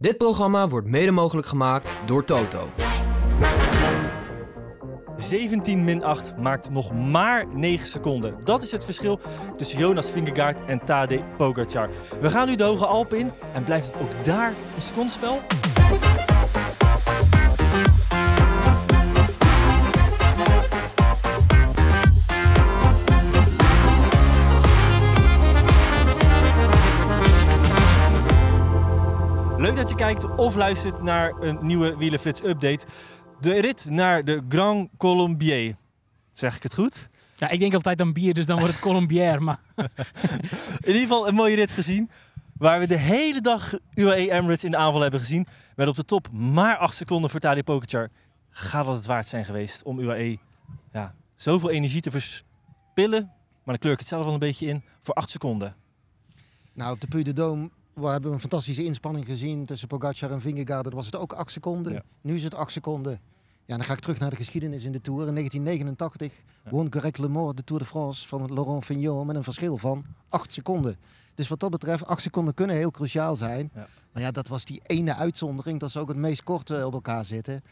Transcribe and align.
Dit 0.00 0.16
programma 0.16 0.68
wordt 0.68 0.88
mede 0.88 1.10
mogelijk 1.10 1.46
gemaakt 1.46 1.90
door 2.06 2.24
Toto. 2.24 2.68
17 5.16 5.84
min 5.84 6.04
8 6.04 6.36
maakt 6.36 6.70
nog 6.70 6.92
maar 6.92 7.46
9 7.54 7.86
seconden. 7.86 8.34
Dat 8.44 8.62
is 8.62 8.70
het 8.72 8.84
verschil 8.84 9.20
tussen 9.56 9.78
Jonas 9.78 10.10
Vingegaard 10.10 10.64
en 10.66 10.84
Tadej 10.84 11.24
Pogacar. 11.36 11.90
We 12.20 12.30
gaan 12.30 12.48
nu 12.48 12.56
de 12.56 12.64
Hoge 12.64 12.86
Alpen 12.86 13.18
in 13.18 13.32
en 13.54 13.64
blijft 13.64 13.86
het 13.86 14.02
ook 14.02 14.24
daar 14.24 14.54
een 14.74 14.82
secondenspel? 14.82 15.40
Kijkt 29.98 30.36
of 30.36 30.54
luistert 30.54 31.02
naar 31.02 31.34
een 31.40 31.58
nieuwe 31.60 31.96
Wielenflits 31.96 32.42
update. 32.42 32.86
De 33.40 33.60
rit 33.60 33.84
naar 33.90 34.24
de 34.24 34.42
Grand 34.48 34.88
Colombier. 34.96 35.76
Zeg 36.32 36.56
ik 36.56 36.62
het 36.62 36.74
goed? 36.74 37.08
Ja, 37.36 37.48
ik 37.48 37.60
denk 37.60 37.74
altijd 37.74 38.00
aan 38.00 38.12
bier, 38.12 38.34
dus 38.34 38.46
dan 38.46 38.58
wordt 38.58 38.72
het 38.72 38.82
Colombière. 38.82 39.40
Maar 39.40 39.60
In 40.80 40.86
ieder 40.86 41.02
geval 41.02 41.28
een 41.28 41.34
mooie 41.34 41.54
rit 41.54 41.70
gezien. 41.70 42.10
Waar 42.58 42.80
we 42.80 42.86
de 42.86 42.96
hele 42.96 43.40
dag 43.40 43.74
UAE 43.94 44.30
Emirates 44.30 44.64
in 44.64 44.70
de 44.70 44.76
aanval 44.76 45.00
hebben 45.00 45.20
gezien. 45.20 45.46
Met 45.76 45.88
op 45.88 45.96
de 45.96 46.04
top 46.04 46.30
maar 46.32 46.76
8 46.76 46.96
seconden 46.96 47.30
voor 47.30 47.40
Tadej 47.40 47.62
Pogacar. 47.62 48.08
Gaat 48.50 48.84
dat 48.84 48.96
het 48.96 49.06
waard 49.06 49.26
zijn 49.26 49.44
geweest 49.44 49.82
om 49.82 49.98
UAE 49.98 50.38
ja, 50.92 51.14
zoveel 51.36 51.70
energie 51.70 52.00
te 52.00 52.10
verspillen. 52.10 53.22
Maar 53.64 53.76
dan 53.76 53.78
kleur 53.78 53.92
ik 53.92 53.98
het 53.98 54.08
zelf 54.08 54.24
wel 54.24 54.32
een 54.32 54.38
beetje 54.38 54.66
in. 54.66 54.84
Voor 55.02 55.14
8 55.14 55.30
seconden. 55.30 55.76
Nou, 56.72 56.92
op 56.92 57.00
de 57.00 57.06
Puy 57.06 57.22
de 57.22 57.32
Dôme 57.32 57.77
we 58.00 58.06
hebben 58.06 58.32
een 58.32 58.40
fantastische 58.40 58.84
inspanning 58.84 59.26
gezien 59.26 59.64
tussen 59.64 59.88
Pogacar 59.88 60.30
en 60.30 60.40
Vingegaard. 60.40 60.84
Dat 60.84 60.92
was 60.92 61.06
het 61.06 61.16
ook 61.16 61.32
8 61.32 61.50
seconden. 61.50 61.92
Ja. 61.92 62.02
Nu 62.20 62.34
is 62.34 62.44
het 62.44 62.54
8 62.54 62.72
seconden. 62.72 63.20
Ja, 63.64 63.76
dan 63.76 63.84
ga 63.84 63.92
ik 63.92 63.98
terug 63.98 64.18
naar 64.18 64.30
de 64.30 64.36
geschiedenis 64.36 64.84
in 64.84 64.92
de 64.92 65.00
Tour. 65.00 65.26
In 65.26 65.34
1989 65.34 66.32
won 66.70 66.86
Greg 66.90 67.16
LeMond 67.16 67.56
de 67.56 67.64
Tour 67.64 67.82
de 67.82 67.88
France 67.88 68.28
van 68.28 68.54
Laurent 68.54 68.84
Fignon 68.84 69.26
met 69.26 69.36
een 69.36 69.42
verschil 69.42 69.76
van 69.76 70.04
8 70.28 70.52
seconden. 70.52 70.96
Dus 71.34 71.48
wat 71.48 71.60
dat 71.60 71.70
betreft, 71.70 72.06
8 72.06 72.22
seconden 72.22 72.54
kunnen 72.54 72.76
heel 72.76 72.90
cruciaal 72.90 73.36
zijn. 73.36 73.70
Ja. 73.74 73.86
Maar 74.12 74.22
ja, 74.22 74.30
dat 74.30 74.48
was 74.48 74.64
die 74.64 74.80
ene 74.86 75.14
uitzondering. 75.14 75.80
Dat 75.80 75.90
ze 75.90 76.00
ook 76.00 76.08
het 76.08 76.16
meest 76.16 76.42
kort 76.42 76.84
op 76.84 76.92
elkaar 76.92 77.24
zitten. 77.24 77.62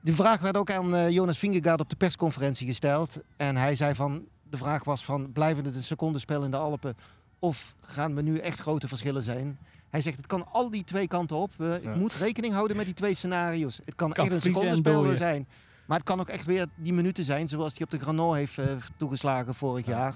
De 0.00 0.14
vraag 0.14 0.40
werd 0.40 0.56
ook 0.56 0.70
aan 0.70 0.94
eh, 0.94 1.10
Jonas 1.10 1.38
Vingegaard 1.38 1.80
op 1.80 1.90
de 1.90 1.96
persconferentie 1.96 2.66
gesteld. 2.66 3.22
En 3.36 3.56
hij 3.56 3.76
zei 3.76 3.94
van, 3.94 4.24
de 4.50 4.56
vraag 4.56 4.84
was 4.84 5.04
van, 5.04 5.32
blijven 5.32 5.64
het 5.64 5.76
een 5.76 5.82
secondenspel 5.82 6.44
in 6.44 6.50
de 6.50 6.56
Alpen? 6.56 6.96
Of 7.40 7.74
gaan 7.82 8.14
we 8.14 8.22
nu 8.22 8.38
echt 8.38 8.60
grote 8.60 8.88
verschillen 8.88 9.22
zijn? 9.22 9.58
Hij 9.90 10.00
zegt, 10.00 10.16
het 10.16 10.26
kan 10.26 10.46
al 10.52 10.70
die 10.70 10.84
twee 10.84 11.06
kanten 11.08 11.36
op. 11.36 11.50
Ja. 11.58 11.74
Ik 11.74 11.94
moet 11.94 12.14
rekening 12.14 12.54
houden 12.54 12.76
met 12.76 12.86
die 12.86 12.94
twee 12.94 13.14
scenario's. 13.14 13.80
Het 13.84 13.94
kan, 13.94 14.12
Kan 14.12 14.24
echt 14.24 14.34
een 14.34 14.40
secondenspel 14.40 15.16
zijn. 15.16 15.46
Maar 15.86 15.98
het 15.98 16.06
kan 16.06 16.20
ook 16.20 16.28
echt 16.28 16.44
weer 16.46 16.66
die 16.76 16.92
minuten 16.92 17.24
zijn 17.24 17.48
zoals 17.48 17.72
hij 17.72 17.82
op 17.82 17.90
de 17.90 17.98
Granon 17.98 18.34
heeft 18.34 18.58
eh, 18.58 18.64
toegeslagen 18.96 19.54
vorig 19.54 19.86
jaar. 19.86 20.14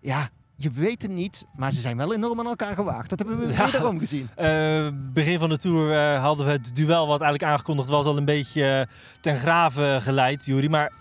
Ja, 0.00 0.28
je 0.54 0.70
weet 0.70 1.02
het 1.02 1.10
niet, 1.10 1.46
maar 1.56 1.72
ze 1.72 1.80
zijn 1.80 1.96
wel 1.96 2.14
enorm 2.14 2.38
aan 2.40 2.46
elkaar 2.46 2.74
gewaagd. 2.74 3.10
Dat 3.10 3.18
hebben 3.18 3.38
we 3.38 3.52
Ja. 3.52 3.64
wederom 3.64 3.98
gezien. 3.98 4.28
Eh, 4.36 4.88
begin 5.12 5.38
van 5.38 5.48
de 5.48 5.58
Tour 5.58 6.16
hadden 6.16 6.46
we 6.46 6.52
het 6.52 6.70
duel 6.76 7.06
wat 7.06 7.20
eigenlijk 7.20 7.52
aangekondigd 7.52 7.88
was 7.88 8.06
al 8.06 8.16
een 8.16 8.24
beetje 8.24 8.88
ten 9.20 9.38
grave 9.38 9.98
geleid, 10.02 10.44
Jury. 10.44 10.70
Maar 10.70 10.92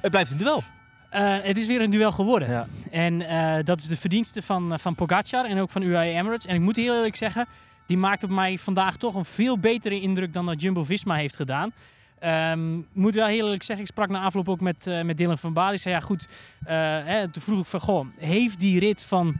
het 0.00 0.10
blijft 0.10 0.30
een 0.30 0.36
duel. 0.38 0.62
Eh, 1.12 1.36
het 1.42 1.56
is 1.56 1.66
weer 1.66 1.80
een 1.80 1.90
duel 1.90 2.12
geworden. 2.12 2.48
Ja. 2.48 2.66
En 2.90 3.22
eh, 3.22 3.64
dat 3.64 3.80
is 3.80 3.88
de 3.88 3.96
verdienste 3.96 4.42
van, 4.42 4.72
eh, 4.72 4.78
van 4.78 4.94
Pogacar 4.94 5.44
en 5.44 5.58
ook 5.58 5.70
van 5.70 5.82
UAE 5.82 6.08
Emirates. 6.08 6.46
En 6.46 6.54
ik 6.54 6.60
moet 6.60 6.76
heel 6.76 6.94
eerlijk 6.94 7.16
zeggen, 7.16 7.46
die 7.86 7.96
maakt 7.96 8.24
op 8.24 8.30
mij 8.30 8.58
vandaag 8.58 8.96
toch 8.96 9.14
een 9.14 9.24
veel 9.24 9.58
betere 9.58 10.00
indruk 10.00 10.32
dan 10.32 10.46
dat 10.46 10.60
Jumbo-Visma 10.60 11.14
heeft 11.14 11.36
gedaan. 11.36 11.72
Ik 12.20 12.86
moet 12.92 13.14
wel 13.14 13.26
heel 13.26 13.44
eerlijk 13.44 13.62
zeggen, 13.62 13.84
ik 13.84 13.90
sprak 13.90 14.08
na 14.08 14.22
afloop 14.22 14.48
ook 14.48 14.60
met, 14.60 14.90
met 15.04 15.16
Dylan 15.16 15.38
van 15.38 15.52
Baal. 15.52 15.68
Die 15.68 15.78
zei, 15.78 15.94
ja 15.94 16.00
goed, 16.00 16.28
hè, 16.64 17.28
toen 17.28 17.42
vroeg 17.42 17.60
ik 17.60 17.66
van, 17.66 17.80
goh, 17.80 18.06
heeft 18.16 18.58
die 18.58 18.78
rit 18.78 19.04
van 19.04 19.36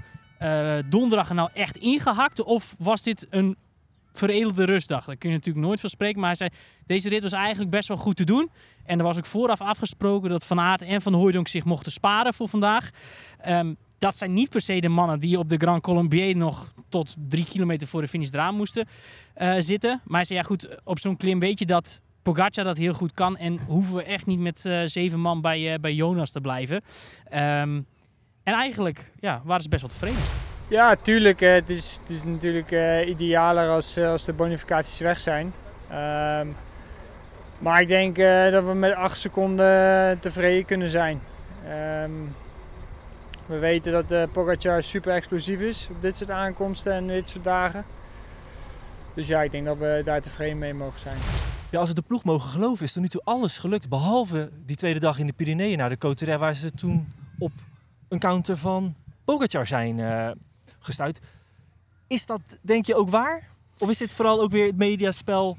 donderdag 0.88 1.28
er 1.28 1.34
nou 1.34 1.50
echt 1.54 1.76
ingehakt? 1.76 2.42
Of 2.42 2.74
was 2.78 3.02
dit 3.02 3.26
een 3.30 3.56
veredelde 4.12 4.64
rustdag? 4.64 5.04
Daar 5.04 5.16
kun 5.16 5.30
je 5.30 5.36
natuurlijk 5.36 5.66
nooit 5.66 5.80
van 5.80 5.90
spreken. 5.90 6.20
Maar 6.20 6.28
hij 6.28 6.36
zei, 6.36 6.50
deze 6.86 7.08
rit 7.08 7.22
was 7.22 7.32
eigenlijk 7.32 7.70
best 7.70 7.88
wel 7.88 7.96
goed 7.96 8.16
te 8.16 8.24
doen. 8.24 8.50
En 8.84 8.98
er 8.98 9.04
was 9.04 9.16
ook 9.16 9.26
vooraf 9.26 9.60
afgesproken 9.60 10.30
dat 10.30 10.46
Van 10.46 10.60
Aert 10.60 10.82
en 10.82 11.02
Van 11.02 11.12
Hooijdonk 11.12 11.48
zich 11.48 11.64
mochten 11.64 11.92
sparen 11.92 12.34
voor 12.34 12.48
vandaag. 12.48 12.90
Ehm, 13.38 13.74
dat 13.98 14.16
zijn 14.16 14.32
niet 14.32 14.50
per 14.50 14.60
se 14.60 14.80
de 14.80 14.88
mannen 14.88 15.20
die 15.20 15.38
op 15.38 15.48
de 15.48 15.56
Grand 15.56 15.82
Colombier 15.82 16.36
nog 16.36 16.72
tot 16.88 17.14
drie 17.28 17.44
kilometer 17.44 17.86
voor 17.86 18.00
de 18.00 18.08
finish 18.08 18.30
eraan 18.30 18.54
moesten 18.54 18.86
eh, 19.34 19.54
zitten. 19.58 20.00
Maar 20.04 20.16
hij 20.16 20.24
zei, 20.24 20.38
ja 20.38 20.44
goed, 20.44 20.80
op 20.84 20.98
zo'n 20.98 21.16
klim 21.16 21.38
weet 21.38 21.58
je 21.58 21.66
dat 21.66 22.00
Pogacar 22.22 22.64
dat 22.64 22.76
heel 22.76 22.94
goed 22.94 23.12
kan. 23.12 23.36
En 23.36 23.58
hoeven 23.66 23.94
we 23.94 24.02
echt 24.02 24.26
niet 24.26 24.38
met 24.38 24.66
eh, 24.66 24.82
zeven 24.84 25.20
man 25.20 25.40
bij, 25.40 25.72
eh, 25.72 25.80
bij 25.80 25.94
Jonas 25.94 26.30
te 26.30 26.40
blijven. 26.40 26.82
Ehm, 27.24 27.80
en 28.42 28.54
eigenlijk 28.54 29.12
ja, 29.20 29.42
waren 29.44 29.62
ze 29.62 29.68
best 29.68 29.82
wel 29.82 29.90
tevreden. 29.90 30.41
Ja, 30.72 30.96
tuurlijk. 30.96 31.40
eh, 31.40 31.52
Het 31.52 31.70
is, 31.70 31.98
het 32.02 32.10
is 32.10 32.24
natuurlijk 32.24 32.70
eh, 32.70 33.08
idealer 33.08 33.68
als, 33.68 33.96
eh, 33.96 34.10
als 34.10 34.24
de 34.24 34.32
bonificaties 34.32 34.98
weg 34.98 35.20
zijn. 35.20 35.52
Ehm, 35.88 36.46
maar 37.58 37.80
ik 37.80 37.88
denk 37.88 38.16
dat 38.52 38.64
we 38.64 38.74
met 38.74 38.94
8 38.94 39.18
seconden 39.18 40.18
tevreden 40.18 40.64
kunnen 40.64 40.88
zijn. 40.88 41.20
Ehm, 41.68 42.10
we 43.46 43.58
weten 43.58 43.92
dat 43.92 44.12
eh 44.12 44.22
Pogacar 44.32 44.82
super 44.82 45.12
explosief 45.12 45.60
is 45.60 45.88
op 45.90 46.02
dit 46.02 46.16
soort 46.16 46.30
aankomsten 46.30 46.92
en 46.92 47.06
dit 47.06 47.28
soort 47.28 47.44
dagen. 47.44 47.84
Dus 49.14 49.26
ja, 49.26 49.42
ik 49.42 49.50
denk 49.50 49.66
dat 49.66 49.78
we 49.78 50.02
daar 50.04 50.20
tevreden 50.22 50.58
mee 50.58 50.74
mogen 50.74 50.98
zijn. 50.98 51.16
Ja, 51.70 51.78
als 51.78 51.88
we 51.88 51.94
de 51.94 52.02
ploeg 52.02 52.24
mogen 52.24 52.50
geloven, 52.50 52.84
is 52.84 52.92
tot 52.92 53.02
nu 53.02 53.08
toe 53.08 53.20
alles 53.24 53.58
gelukt. 53.58 53.88
Behalve 53.88 54.50
die 54.66 54.76
tweede 54.76 55.00
dag 55.00 55.18
in 55.18 55.26
de 55.26 55.32
Pyreneeën 55.32 55.78
naar 55.78 55.88
de 55.88 55.98
Coterre, 55.98 56.38
waar 56.38 56.54
ze 56.54 56.70
toen 56.70 57.12
op 57.38 57.52
een 58.08 58.18
counter 58.18 58.56
van 58.56 58.94
Pogacar 59.24 59.66
zijn 59.66 60.00
eh, 60.00 60.30
gestuurd. 60.84 61.20
Is 62.06 62.26
dat, 62.26 62.40
denk 62.62 62.86
je, 62.86 62.94
ook 62.94 63.08
waar? 63.08 63.48
Of 63.78 63.90
is 63.90 63.98
dit 63.98 64.12
vooral 64.12 64.40
ook 64.40 64.50
weer 64.50 64.66
het 64.66 64.76
mediaspel 64.76 65.58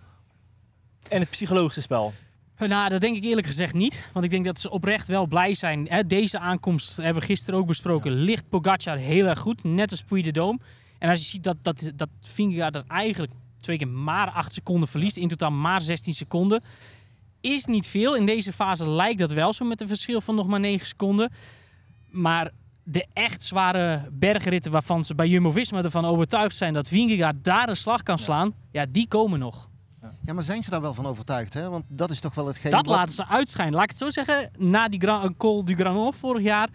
en 1.10 1.20
het 1.20 1.30
psychologische 1.30 1.82
spel? 1.82 2.14
Nou, 2.58 2.90
dat 2.90 3.02
denk 3.02 3.16
ik 3.16 3.24
eerlijk 3.24 3.48
gezegd 3.48 3.74
niet. 3.74 4.08
Want 4.14 4.26
ik 4.26 4.32
denk 4.32 4.46
dat 4.46 4.60
ze 4.60 4.70
oprecht 4.70 5.08
wel 5.08 5.28
blij 5.28 5.54
zijn. 5.54 6.04
Deze 6.08 6.40
aankomst 6.40 6.98
hebben 6.98 7.22
we 7.22 7.28
gisteren 7.28 7.60
ook 7.60 7.68
besproken. 7.68 8.12
Ligt 8.12 8.50
Pogacar 8.50 8.98
heel 8.98 9.26
erg 9.26 9.40
goed. 9.40 9.64
Net 9.64 9.92
als 9.92 10.04
Puy 10.04 10.22
de 10.22 10.32
Dôme. 10.32 10.66
En 11.00 11.10
als 11.10 11.20
je 11.20 11.26
ziet 11.26 11.44
dat, 11.44 11.58
dat, 11.62 11.92
dat 11.96 12.10
Vingegaard 12.20 12.76
er 12.76 12.84
eigenlijk 12.88 13.32
twee 13.60 13.78
keer 13.78 13.88
maar 13.88 14.30
8 14.30 14.54
seconden 14.54 14.90
verliest. 14.90 15.18
In 15.18 15.28
totaal 15.28 15.52
maar 15.52 15.82
16 15.82 16.14
seconden. 16.14 16.64
Is 17.42 17.66
niet 17.66 17.88
veel. 17.88 18.16
In 18.16 18.26
deze 18.26 18.54
fase 18.54 18.90
lijkt 18.90 19.20
dat 19.20 19.32
wel 19.32 19.54
zo 19.54 19.66
met 19.66 19.82
een 19.82 19.88
verschil 19.88 20.22
van 20.22 20.36
nog 20.36 20.48
maar 20.48 20.60
9 20.60 20.88
seconden. 20.88 21.32
Maar 22.10 22.52
de 22.84 23.06
echt 23.14 23.44
zware 23.44 24.10
bergritten 24.12 24.72
waarvan 24.72 25.04
ze 25.04 25.16
bij 25.16 25.28
Jumbo-Visma 25.28 25.84
ervan 25.84 26.06
overtuigd 26.06 26.56
zijn 26.56 26.74
dat 26.74 26.88
Vingegaard 26.88 27.44
daar 27.44 27.70
een 27.70 27.78
slag 27.78 28.04
kan 28.04 28.20
slaan. 28.20 28.54
Ja, 28.72 28.86
die 28.90 29.08
komen 29.08 29.40
nog. 29.40 29.70
Ja, 30.26 30.34
maar 30.34 30.44
zijn 30.44 30.64
ze 30.64 30.70
daar 30.70 30.82
wel 30.82 30.94
van 30.94 31.06
overtuigd? 31.06 31.54
Hè? 31.54 31.70
Want 31.70 31.84
dat 31.88 32.12
is 32.12 32.20
toch 32.20 32.36
wel 32.36 32.48
hetgeen... 32.48 32.72
Dat 32.72 32.86
wat- 32.86 32.96
laten 32.96 33.14
ze 33.16 33.28
uitschijnen. 33.28 33.74
Laat 33.74 33.84
ik 33.84 33.90
het 33.90 33.98
zo 34.00 34.10
zeggen. 34.10 34.52
Na 34.58 34.88
die 34.88 35.00
Grand, 35.00 35.38
Col 35.38 35.66
du 35.66 35.76
Granon 35.76 36.14
vorig 36.14 36.44
jaar 36.44 36.70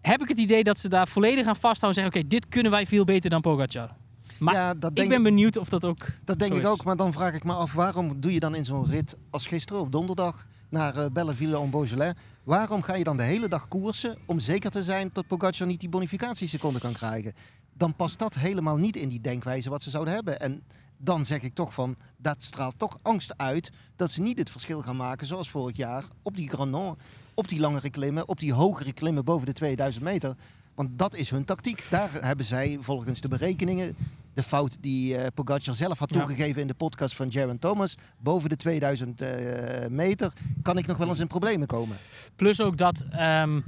heb 0.00 0.22
ik 0.22 0.28
het 0.28 0.38
idee 0.38 0.64
dat 0.64 0.78
ze 0.78 0.88
daar 0.88 1.08
volledig 1.08 1.46
aan 1.46 1.56
vasthouden. 1.56 1.88
En 1.88 1.94
zeggen, 2.10 2.20
oké, 2.20 2.28
dit 2.36 2.48
kunnen 2.48 2.72
wij 2.72 2.86
veel 2.86 3.04
beter 3.04 3.30
dan 3.30 3.40
Pogacar. 3.40 3.90
Maar 4.38 4.54
ja, 4.54 4.74
dat 4.74 4.90
ik 4.90 4.96
denk, 4.96 5.08
ben 5.08 5.22
benieuwd 5.22 5.56
of 5.56 5.68
dat 5.68 5.84
ook 5.84 6.06
dat 6.24 6.38
denk 6.38 6.52
zo 6.52 6.58
ik 6.58 6.64
is. 6.64 6.68
ook. 6.70 6.84
Maar 6.84 6.96
dan 6.96 7.12
vraag 7.12 7.34
ik 7.34 7.44
me 7.44 7.52
af, 7.52 7.72
waarom 7.72 8.20
doe 8.20 8.32
je 8.32 8.40
dan 8.40 8.54
in 8.54 8.64
zo'n 8.64 8.86
rit 8.86 9.16
als 9.30 9.46
gisteren 9.46 9.82
op 9.82 9.92
donderdag 9.92 10.46
naar 10.68 10.96
eh 10.96 11.04
Belleville 11.12 11.58
en 11.60 11.70
Beaujolais? 11.70 12.14
Waarom 12.48 12.82
ga 12.82 12.94
je 12.94 13.04
dan 13.04 13.16
de 13.16 13.22
hele 13.22 13.48
dag 13.48 13.68
koersen 13.68 14.16
om 14.26 14.40
zeker 14.40 14.70
te 14.70 14.82
zijn 14.82 15.10
dat 15.12 15.26
Pogacar 15.26 15.66
niet 15.66 15.80
die 15.80 15.88
bonificatieseconde 15.88 16.78
kan 16.78 16.92
krijgen? 16.92 17.32
Dan 17.74 17.94
past 17.94 18.18
dat 18.18 18.34
helemaal 18.34 18.76
niet 18.76 18.96
in 18.96 19.08
die 19.08 19.20
denkwijze 19.20 19.70
wat 19.70 19.82
ze 19.82 19.90
zouden 19.90 20.14
hebben. 20.14 20.40
En 20.40 20.62
dan 20.96 21.24
zeg 21.24 21.42
ik 21.42 21.54
toch 21.54 21.74
van, 21.74 21.96
dat 22.16 22.42
straalt 22.42 22.78
toch 22.78 22.98
angst 23.02 23.34
uit 23.36 23.70
dat 23.96 24.10
ze 24.10 24.22
niet 24.22 24.38
het 24.38 24.50
verschil 24.50 24.80
gaan 24.80 24.96
maken 24.96 25.26
zoals 25.26 25.50
vorig 25.50 25.76
jaar 25.76 26.04
op 26.22 26.36
die 26.36 26.48
Granon, 26.48 26.98
op 27.34 27.48
die 27.48 27.60
langere 27.60 27.90
klimmen, 27.90 28.28
op 28.28 28.40
die 28.40 28.52
hogere 28.52 28.92
klimmen 28.92 29.24
boven 29.24 29.46
de 29.46 29.52
2000 29.52 30.04
meter. 30.04 30.36
Want 30.74 30.98
dat 30.98 31.14
is 31.14 31.30
hun 31.30 31.44
tactiek. 31.44 31.84
Daar 31.90 32.10
hebben 32.12 32.46
zij 32.46 32.78
volgens 32.80 33.20
de 33.20 33.28
berekeningen 33.28 33.96
de 34.38 34.44
fout 34.44 34.76
die 34.82 35.16
eh 35.16 35.26
Pogacar 35.34 35.74
zelf 35.74 35.98
had 35.98 36.14
Ja. 36.14 36.18
toegegeven 36.18 36.60
in 36.60 36.66
de 36.66 36.74
podcast 36.74 37.14
van 37.16 37.28
Jaron 37.28 37.58
Thomas. 37.58 37.94
Boven 38.18 38.48
de 38.48 38.56
2000 38.56 39.20
eh, 39.20 39.86
meter 39.88 40.32
kan 40.62 40.78
ik 40.78 40.86
nog 40.86 40.96
wel 40.96 41.08
eens 41.08 41.18
in 41.18 41.26
problemen 41.26 41.66
komen. 41.66 41.96
Plus 42.36 42.60
ook 42.60 42.76
dat, 42.76 43.04
ehm, 43.10 43.60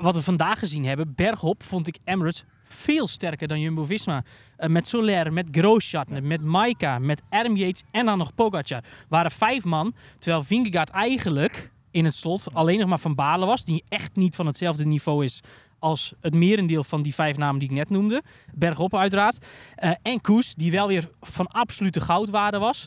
wat 0.00 0.14
we 0.14 0.22
vandaag 0.22 0.58
gezien 0.58 0.84
hebben, 0.84 1.12
bergop 1.14 1.62
vond 1.62 1.86
ik 1.86 1.96
Emirates 2.04 2.44
veel 2.64 3.06
sterker 3.06 3.48
dan 3.48 3.60
Jumbo-Visma. 3.60 4.24
Eh, 4.56 4.68
met 4.68 4.86
Soler, 4.86 5.32
met 5.32 5.48
Grosjean, 5.50 6.06
met 6.26 6.42
Maika, 6.42 6.98
met 6.98 7.22
Adam 7.30 7.56
Yates 7.56 7.82
en 7.90 8.06
dan 8.06 8.18
nog 8.18 8.34
Pogacar. 8.34 8.84
Waren 9.08 9.30
vijf 9.30 9.64
man, 9.64 9.94
terwijl 10.18 10.42
Vingegaard 10.42 10.90
eigenlijk 10.90 11.70
in 11.90 12.04
het 12.04 12.14
slot 12.14 12.46
alleen 12.54 12.78
nog 12.78 12.88
maar 12.88 12.98
Van 12.98 13.14
Balen 13.14 13.46
was. 13.48 13.64
Die 13.64 13.84
echt 13.88 14.16
niet 14.16 14.34
van 14.34 14.46
hetzelfde 14.46 14.84
niveau 14.86 15.24
is 15.24 15.40
als 15.84 16.12
het 16.20 16.34
merendeel 16.34 16.84
van 16.84 17.02
die 17.02 17.14
vijf 17.14 17.36
namen 17.36 17.60
die 17.60 17.68
ik 17.68 17.74
net 17.74 17.90
noemde. 17.90 18.22
Bergop 18.54 18.94
uiteraard. 18.94 19.46
Eh, 19.74 19.90
en 20.02 20.20
Koes, 20.20 20.54
die 20.54 20.70
wel 20.70 20.86
weer 20.86 21.10
van 21.20 21.46
absolute 21.46 22.00
goudwaarde 22.00 22.58
was. 22.58 22.86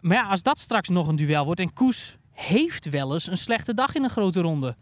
Maar 0.00 0.16
ja, 0.16 0.28
als 0.28 0.42
dat 0.42 0.58
straks 0.58 0.88
nog 0.88 1.08
een 1.08 1.16
duel 1.16 1.44
wordt 1.44 1.60
en 1.60 1.72
Koes 1.72 2.16
heeft 2.30 2.88
wel 2.88 3.12
eens 3.12 3.26
een 3.26 3.38
slechte 3.38 3.74
dag 3.74 3.94
in 3.94 4.04
een 4.04 4.10
grote 4.10 4.40
ronde. 4.40 4.76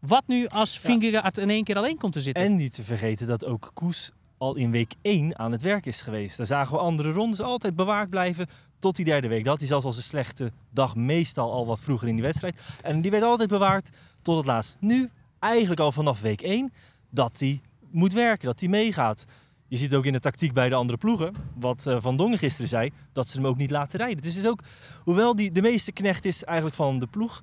Wat 0.00 0.22
nu 0.26 0.46
als 0.46 0.78
Vingegaard 0.78 1.38
in 1.38 1.50
één 1.50 1.64
keer 1.64 1.76
alleen 1.76 1.98
komt 1.98 2.12
te 2.12 2.20
zitten? 2.20 2.44
En 2.44 2.56
niet 2.56 2.74
te 2.74 2.84
vergeten 2.84 3.26
dat 3.26 3.44
ook 3.44 3.70
Koes 3.74 4.10
al 4.38 4.54
in 4.56 4.70
week 4.70 4.94
1 5.02 5.38
aan 5.38 5.52
het 5.52 5.62
werk 5.62 5.86
is 5.86 6.00
geweest. 6.00 6.36
Daar 6.36 6.46
zagen 6.46 6.72
we 6.72 6.80
andere 6.80 7.12
rondes 7.12 7.40
altijd 7.40 7.76
bewaard 7.76 8.10
blijven 8.10 8.46
tot 8.78 8.96
die 8.96 9.04
derde 9.04 9.28
week. 9.28 9.44
Dat 9.44 9.58
hij 9.58 9.68
zelfs 9.68 9.84
als 9.84 9.96
een 9.96 10.02
slechte 10.02 10.52
dag 10.70 10.96
meestal 10.96 11.52
al 11.52 11.66
wat 11.66 11.80
vroeger 11.80 12.08
in 12.08 12.14
die 12.14 12.24
wedstrijd. 12.24 12.60
En 12.82 13.00
die 13.00 13.10
werd 13.10 13.22
altijd 13.22 13.48
bewaard 13.48 13.90
tot 14.22 14.36
het 14.36 14.46
laatst. 14.46 14.76
Nu, 14.80 15.10
eigenlijk 15.40 15.80
al 15.80 15.92
vanaf 15.92 16.20
week 16.20 16.40
1, 16.40 16.72
dat 17.10 17.38
hij 17.38 17.60
moet 17.90 18.12
werken, 18.12 18.46
dat 18.46 18.60
hij 18.60 18.68
meegaat. 18.68 19.24
Je 19.68 19.76
ziet 19.76 19.94
ook 19.94 20.04
in 20.04 20.12
de 20.12 20.20
tactiek 20.20 20.52
bij 20.52 20.68
de 20.68 20.74
andere 20.74 20.98
ploegen, 20.98 21.34
wat 21.54 21.86
eh, 21.86 21.96
Van 22.00 22.16
Dongen 22.16 22.38
gisteren 22.38 22.68
zei, 22.68 22.90
dat 23.12 23.28
ze 23.28 23.36
hem 23.36 23.46
ook 23.46 23.56
niet 23.56 23.70
laten 23.70 23.98
rijden. 23.98 24.22
Dus 24.22 24.36
is 24.36 24.46
ook, 24.46 24.62
hoewel 25.04 25.36
die 25.36 25.52
de 25.52 25.62
meeste 25.62 25.92
knecht 25.92 26.24
is 26.24 26.44
eigenlijk 26.44 26.76
van 26.76 26.98
de 26.98 27.06
ploeg, 27.06 27.42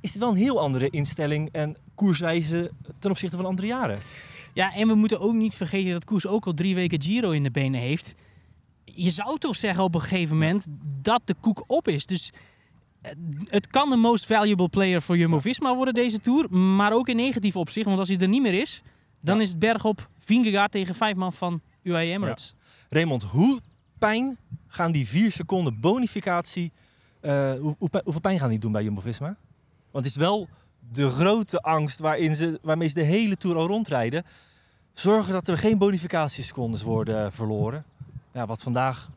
is 0.00 0.10
het 0.10 0.18
wel 0.18 0.30
een 0.30 0.36
heel 0.36 0.60
andere 0.60 0.90
instelling 0.90 1.48
en 1.52 1.76
koerswijze 1.94 2.70
ten 2.98 3.10
opzichte 3.10 3.36
van 3.36 3.46
andere 3.46 3.66
jaren. 3.66 3.98
Ja, 4.54 4.74
en 4.74 4.88
we 4.88 4.94
moeten 4.94 5.20
ook 5.20 5.34
niet 5.34 5.54
vergeten 5.54 5.92
dat 5.92 6.04
Koes 6.04 6.26
ook 6.26 6.46
al 6.46 6.54
drie 6.54 6.74
weken 6.74 7.02
Giro 7.02 7.30
in 7.30 7.42
de 7.42 7.50
benen 7.50 7.80
heeft. 7.80 8.14
Je 8.84 9.10
zou 9.10 9.38
toch 9.38 9.56
zeggen 9.56 9.84
op 9.84 9.94
een 9.94 10.00
gegeven 10.00 10.38
moment 10.38 10.66
dat 11.02 11.20
de 11.24 11.34
koek 11.40 11.64
op 11.66 11.88
is. 11.88 12.06
Dus 12.06 12.32
het 13.44 13.66
kan 13.66 13.90
de 13.90 13.96
most 13.96 14.26
valuable 14.26 14.68
player 14.68 15.02
voor 15.02 15.16
Jumbo-Visma 15.16 15.74
worden 15.74 15.94
deze 15.94 16.18
Tour. 16.18 16.52
Maar 16.58 16.92
ook 16.92 17.08
in 17.08 17.16
negatief 17.16 17.56
opzicht. 17.56 17.86
Want 17.86 17.98
als 17.98 18.08
hij 18.08 18.18
er 18.18 18.28
niet 18.28 18.42
meer 18.42 18.60
is, 18.60 18.82
dan 19.20 19.36
Ja. 19.36 19.42
is 19.42 19.48
het 19.48 19.58
bergop 19.58 20.08
Vingegaard 20.18 20.72
tegen 20.72 20.94
vijf 20.94 21.16
man 21.16 21.32
van 21.32 21.60
UAE 21.82 22.04
Emirates. 22.12 22.54
Raymond, 22.88 23.22
hoe 23.22 23.60
pijn 23.98 24.36
gaan 24.66 24.92
die 24.92 25.08
vier 25.08 25.32
seconden 25.32 25.80
bonificatie, 25.80 26.72
eh, 27.20 27.52
hoe, 27.52 27.76
hoe, 27.78 27.88
hoeveel 28.04 28.20
pijn 28.20 28.38
gaan 28.38 28.50
die 28.50 28.58
doen 28.58 28.72
bij 28.72 28.82
Jumbo-Visma? 28.82 29.36
Want 29.90 30.04
het 30.04 30.14
is 30.14 30.20
wel 30.20 30.48
de 30.92 31.08
grote 31.10 31.60
angst 31.60 31.98
waarin 31.98 32.36
ze, 32.36 32.58
waarmee 32.62 32.88
ze 32.88 32.94
de 32.94 33.02
hele 33.02 33.36
Tour 33.36 33.56
al 33.56 33.66
rondrijden. 33.66 34.24
Zorgen 34.92 35.32
dat 35.32 35.48
er 35.48 35.58
geen 35.58 35.78
bonificatiesecondes 35.78 36.82
worden 36.82 37.32
verloren. 37.32 37.84
Ja, 38.32 38.46
wat 38.46 38.62
vandaag 38.62 39.10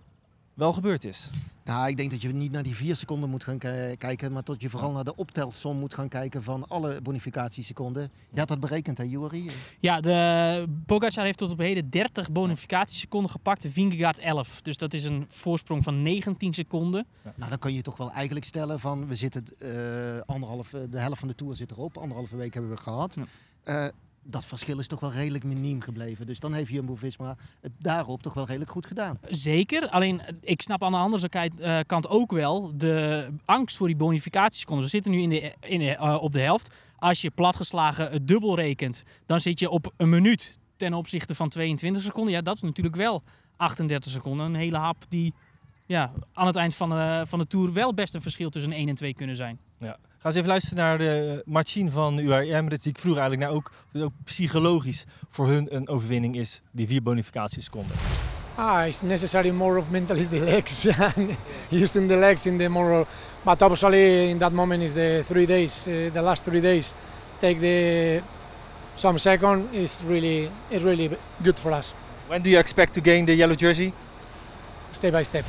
wel 0.53 0.73
gebeurd 0.73 1.03
is. 1.03 1.29
Nou, 1.71 1.89
ik 1.89 1.97
denk 1.97 2.11
dat 2.11 2.21
je 2.21 2.27
niet 2.33 2.51
naar 2.51 2.63
die 2.63 2.75
vier 2.75 2.95
seconden 2.95 3.29
moet 3.29 3.43
gaan 3.43 3.57
ki- 3.57 3.95
kijken, 3.97 4.31
maar 4.31 4.43
dat 4.43 4.61
je 4.61 4.69
vooral 4.69 4.91
naar 4.91 5.03
de 5.03 5.15
optelsom 5.15 5.77
moet 5.77 5.93
gaan 5.93 6.07
kijken 6.07 6.43
van 6.43 6.67
alle 6.67 7.01
bonificatieseconden. 7.01 8.11
Je 8.33 8.39
had 8.39 8.47
dat 8.47 8.59
berekend, 8.59 8.97
hè, 8.97 9.03
Juri? 9.03 9.49
Ja, 9.79 9.99
de 10.01 10.65
Pogacar 10.85 11.25
heeft 11.25 11.37
tot 11.37 11.49
op 11.51 11.57
heden 11.57 11.89
30 11.89 12.31
bonificatieseconden 12.31 13.31
gepakt. 13.31 13.67
Vingegaard 13.71 14.19
11. 14.19 14.61
Dus 14.61 14.77
dat 14.77 14.93
is 14.93 15.03
een 15.03 15.25
voorsprong 15.27 15.83
van 15.83 16.01
19 16.01 16.53
seconden. 16.53 17.05
Nou, 17.35 17.49
dan 17.49 17.59
kan 17.59 17.73
je 17.73 17.81
toch 17.81 17.97
wel 17.97 18.11
eigenlijk 18.11 18.45
stellen 18.45 18.79
van 18.79 19.07
we 19.07 19.15
zitten 19.15 19.43
eh 19.59 20.19
anderhalf, 20.25 20.69
de 20.89 20.99
helft 20.99 21.19
van 21.19 21.27
de 21.27 21.35
tour 21.35 21.55
zit 21.55 21.71
erop, 21.71 21.97
anderhalve 21.97 22.35
week 22.35 22.53
hebben 22.53 22.71
we 22.71 22.77
gehad. 22.77 23.15
Ja. 23.15 23.23
Eh, 23.63 23.91
dat 24.23 24.45
verschil 24.45 24.79
is 24.79 24.87
toch 24.87 24.99
wel 24.99 25.11
redelijk 25.11 25.43
miniem 25.43 25.81
gebleven. 25.81 26.25
Dus 26.25 26.39
dan 26.39 26.53
heeft 26.53 26.71
Jumbo-Visma 26.71 27.37
het 27.61 27.71
daarop 27.79 28.21
toch 28.21 28.33
wel 28.33 28.45
redelijk 28.45 28.71
goed 28.71 28.85
gedaan. 28.85 29.19
Zeker. 29.29 29.89
Alleen, 29.89 30.21
eh, 30.21 30.33
ik 30.41 30.61
snap 30.61 30.83
aan 30.83 30.91
de 30.91 30.97
andere 30.97 31.29
kant, 31.29 31.59
eh, 31.59 31.79
kant 31.85 32.07
ook 32.07 32.31
wel 32.31 32.71
de 32.77 33.27
angst 33.45 33.77
voor 33.77 33.87
die 33.87 33.95
bonificatieseconden. 33.95 34.83
We 34.83 34.89
zitten 34.89 35.11
nu 35.11 35.21
in 35.21 35.29
de, 35.29 35.53
in 35.59 35.79
de, 35.79 35.95
eh, 35.95 36.17
op 36.21 36.33
de 36.33 36.41
helft. 36.41 36.73
Als 36.97 37.21
je 37.21 37.29
platgeslagen 37.29 38.11
het 38.11 38.27
dubbel 38.27 38.55
rekent, 38.55 39.03
dan 39.25 39.39
zit 39.39 39.59
je 39.59 39.69
op 39.69 39.93
een 39.97 40.09
minuut 40.09 40.59
ten 40.75 40.93
opzichte 40.93 41.35
van 41.35 41.49
22 41.49 42.03
seconden. 42.03 42.33
Ja, 42.33 42.41
dat 42.41 42.55
is 42.55 42.61
natuurlijk 42.61 42.95
wel 42.95 43.23
38 43.57 44.11
seconden. 44.11 44.45
Een 44.45 44.55
hele 44.55 44.77
hap 44.77 45.05
die 45.09 45.33
ja, 45.85 46.11
aan 46.33 46.47
het 46.47 46.55
eind 46.55 46.75
van 46.75 46.89
de, 46.89 47.23
van 47.27 47.39
de 47.39 47.47
Tour 47.47 47.73
wel 47.73 47.93
best 47.93 48.13
een 48.13 48.21
verschil 48.21 48.49
tussen 48.49 48.71
1 48.71 48.89
en 48.89 48.95
2 48.95 49.13
kunnen 49.13 49.35
zijn. 49.35 49.59
Ja. 49.77 49.97
Ga 50.21 50.27
eens 50.27 50.35
even 50.35 50.49
luisteren 50.49 50.77
naar 50.77 50.97
de 50.97 51.41
Marcin 51.45 51.91
van 51.91 52.17
UAE. 52.17 52.67
Die 52.67 52.79
ik 52.83 52.99
vroeg 52.99 53.17
eigenlijk 53.17 53.41
naar 53.41 53.57
ook, 53.57 53.71
ook 53.93 54.13
psychologisch 54.23 55.05
voor 55.29 55.47
hun 55.47 55.75
een 55.75 55.87
overwinning 55.87 56.35
is. 56.35 56.61
Die 56.71 56.87
vier 56.87 57.01
bonificatieseconden. 57.01 57.95
Ah, 58.55 58.87
it's 58.87 59.01
necessary 59.01 59.49
more 59.49 59.79
of 59.79 59.89
mentally 59.89 60.25
the 60.25 60.39
legs 60.39 60.87
and 61.15 61.37
using 61.69 62.09
the 62.09 62.15
legs 62.15 62.45
in 62.45 62.57
the 62.57 62.69
more. 62.69 63.05
But 63.43 63.61
obviously, 63.61 64.29
in 64.29 64.37
that 64.37 64.51
moment 64.51 64.81
is 64.81 64.93
the 64.93 65.23
three 65.27 65.45
days, 65.45 65.87
uh, 65.87 66.11
the 66.13 66.21
last 66.21 66.43
three 66.43 66.61
days. 66.61 66.93
Take 67.39 67.59
the 67.59 68.21
some 68.95 69.17
second 69.17 69.73
is 69.73 70.01
really 70.07 70.49
is 70.67 70.83
really 70.83 71.17
good 71.43 71.59
for 71.59 71.71
us. 71.71 71.93
When 72.27 72.41
do 72.41 72.49
you 72.49 72.59
expect 72.59 72.93
to 72.93 73.01
gain 73.03 73.25
the 73.25 73.35
yellow 73.35 73.57
jersey? 73.57 73.93
Step 74.91 75.11
by 75.11 75.23
step. 75.23 75.45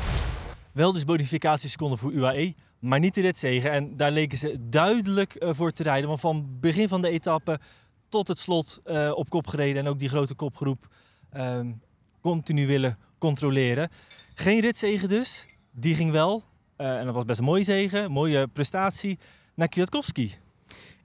Wel 0.72 0.92
dus 0.92 1.04
bonificatieseconden 1.04 1.98
voor 1.98 2.12
UAE, 2.12 2.54
maar 2.82 2.99
niet 2.99 3.14
de 3.14 3.20
ritzegen. 3.20 3.70
En 3.70 3.96
daar 3.96 4.11
leken 4.11 4.38
ze 4.38 4.56
duidelijk 4.69 5.34
eh, 5.34 5.50
voor 5.52 5.73
te 5.73 5.82
rijden. 5.82 6.08
Want 6.08 6.20
van 6.20 6.56
begin 6.61 6.88
van 6.88 7.02
de 7.02 7.08
etappe 7.08 7.58
tot 8.08 8.29
het 8.29 8.38
slot 8.38 8.81
eh, 8.84 9.12
op 9.14 9.29
kop 9.29 9.46
gereden. 9.46 9.82
En 9.82 9.88
ook 9.88 9.99
die 9.99 10.08
grote 10.08 10.34
kopgroep 10.34 10.88
ehm, 11.31 11.73
continu 12.20 12.67
willen 12.67 12.99
controleren. 13.19 13.88
Geen 14.34 14.61
ritzegen 14.61 15.08
dus. 15.08 15.46
Die 15.70 15.94
ging 15.94 16.11
wel. 16.11 16.43
Eh, 16.76 16.99
en 16.99 17.05
dat 17.05 17.14
was 17.14 17.25
best 17.25 17.38
een 17.38 17.44
mooie 17.44 17.64
zegen, 17.64 18.11
mooie 18.11 18.49
prestatie. 18.49 19.19
Naar 19.55 19.69
Kwiatkowski. 19.69 20.34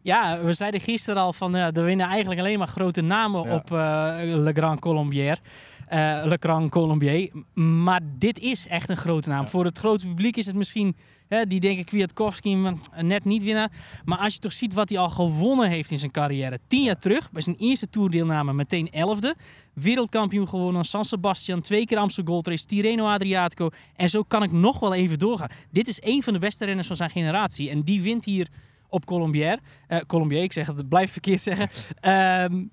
Ja, 0.07 0.43
we 0.43 0.53
zeiden 0.53 0.81
gisteren 0.81 1.21
al 1.21 1.33
van 1.33 1.51
ja, 1.51 1.71
er 1.71 1.83
winnen 1.83 2.07
eigenlijk 2.07 2.39
alleen 2.39 2.57
maar 2.57 2.67
grote 2.67 3.01
namen 3.01 3.43
Ja. 3.43 3.55
op 3.55 3.71
eh, 3.71 3.77
Le 4.21 4.51
Grand 4.53 4.79
Colombier. 4.79 5.39
Eh, 5.87 5.97
Le 6.25 6.37
Grand 6.39 6.71
Colombier. 6.71 7.31
Maar 7.53 7.99
dit 8.17 8.39
is 8.39 8.67
echt 8.67 8.89
een 8.89 8.97
grote 8.97 9.29
naam. 9.29 9.43
Ja. 9.43 9.49
Voor 9.49 9.65
het 9.65 9.77
grote 9.77 10.07
publiek 10.07 10.37
is 10.37 10.45
het 10.45 10.55
misschien, 10.55 10.95
hè, 11.27 11.45
die 11.45 11.59
denken 11.59 11.85
Kwiatkowski 11.85 12.55
net 13.01 13.25
niet 13.25 13.43
winnaar. 13.43 13.71
Maar 14.05 14.17
als 14.17 14.33
je 14.33 14.39
toch 14.39 14.51
ziet 14.51 14.73
wat 14.73 14.89
hij 14.89 14.97
al 14.97 15.09
gewonnen 15.09 15.69
heeft 15.69 15.91
in 15.91 15.97
zijn 15.97 16.11
carrière. 16.11 16.59
Tien 16.67 16.83
jaar 16.83 16.97
terug, 16.99 17.31
bij 17.31 17.41
zijn 17.41 17.55
eerste 17.59 17.89
toerdeelname 17.89 18.53
meteen 18.53 18.91
elfde. 18.91 19.35
Wereldkampioen 19.73 20.47
gewonnen, 20.47 20.83
San 20.85 21.05
Sebastian, 21.05 21.61
twee 21.61 21.85
keer 21.85 21.97
Amsterdam 21.97 22.33
Gold 22.33 22.47
Race, 22.47 22.65
Tirreno 22.65 23.07
Adriatico. 23.07 23.69
En 23.95 24.09
zo 24.09 24.23
kan 24.23 24.43
ik 24.43 24.51
nog 24.51 24.79
wel 24.79 24.93
even 24.93 25.19
doorgaan. 25.19 25.49
Dit 25.71 25.87
is 25.87 25.99
een 26.03 26.23
van 26.23 26.33
de 26.33 26.39
beste 26.39 26.65
renners 26.65 26.87
van 26.87 26.95
zijn 26.95 27.09
generatie. 27.09 27.69
En 27.69 27.81
die 27.81 28.01
wint 28.01 28.25
hier 28.25 28.47
op 28.89 29.05
Colombier. 29.05 29.59
Eh 29.87 29.99
Colombier, 30.07 30.43
ik 30.43 30.53
zeg 30.53 30.67
het, 30.67 30.89
blijft 30.89 31.11
verkeerd 31.11 31.41
zeggen. 31.41 31.69
Ehm, 31.99 32.65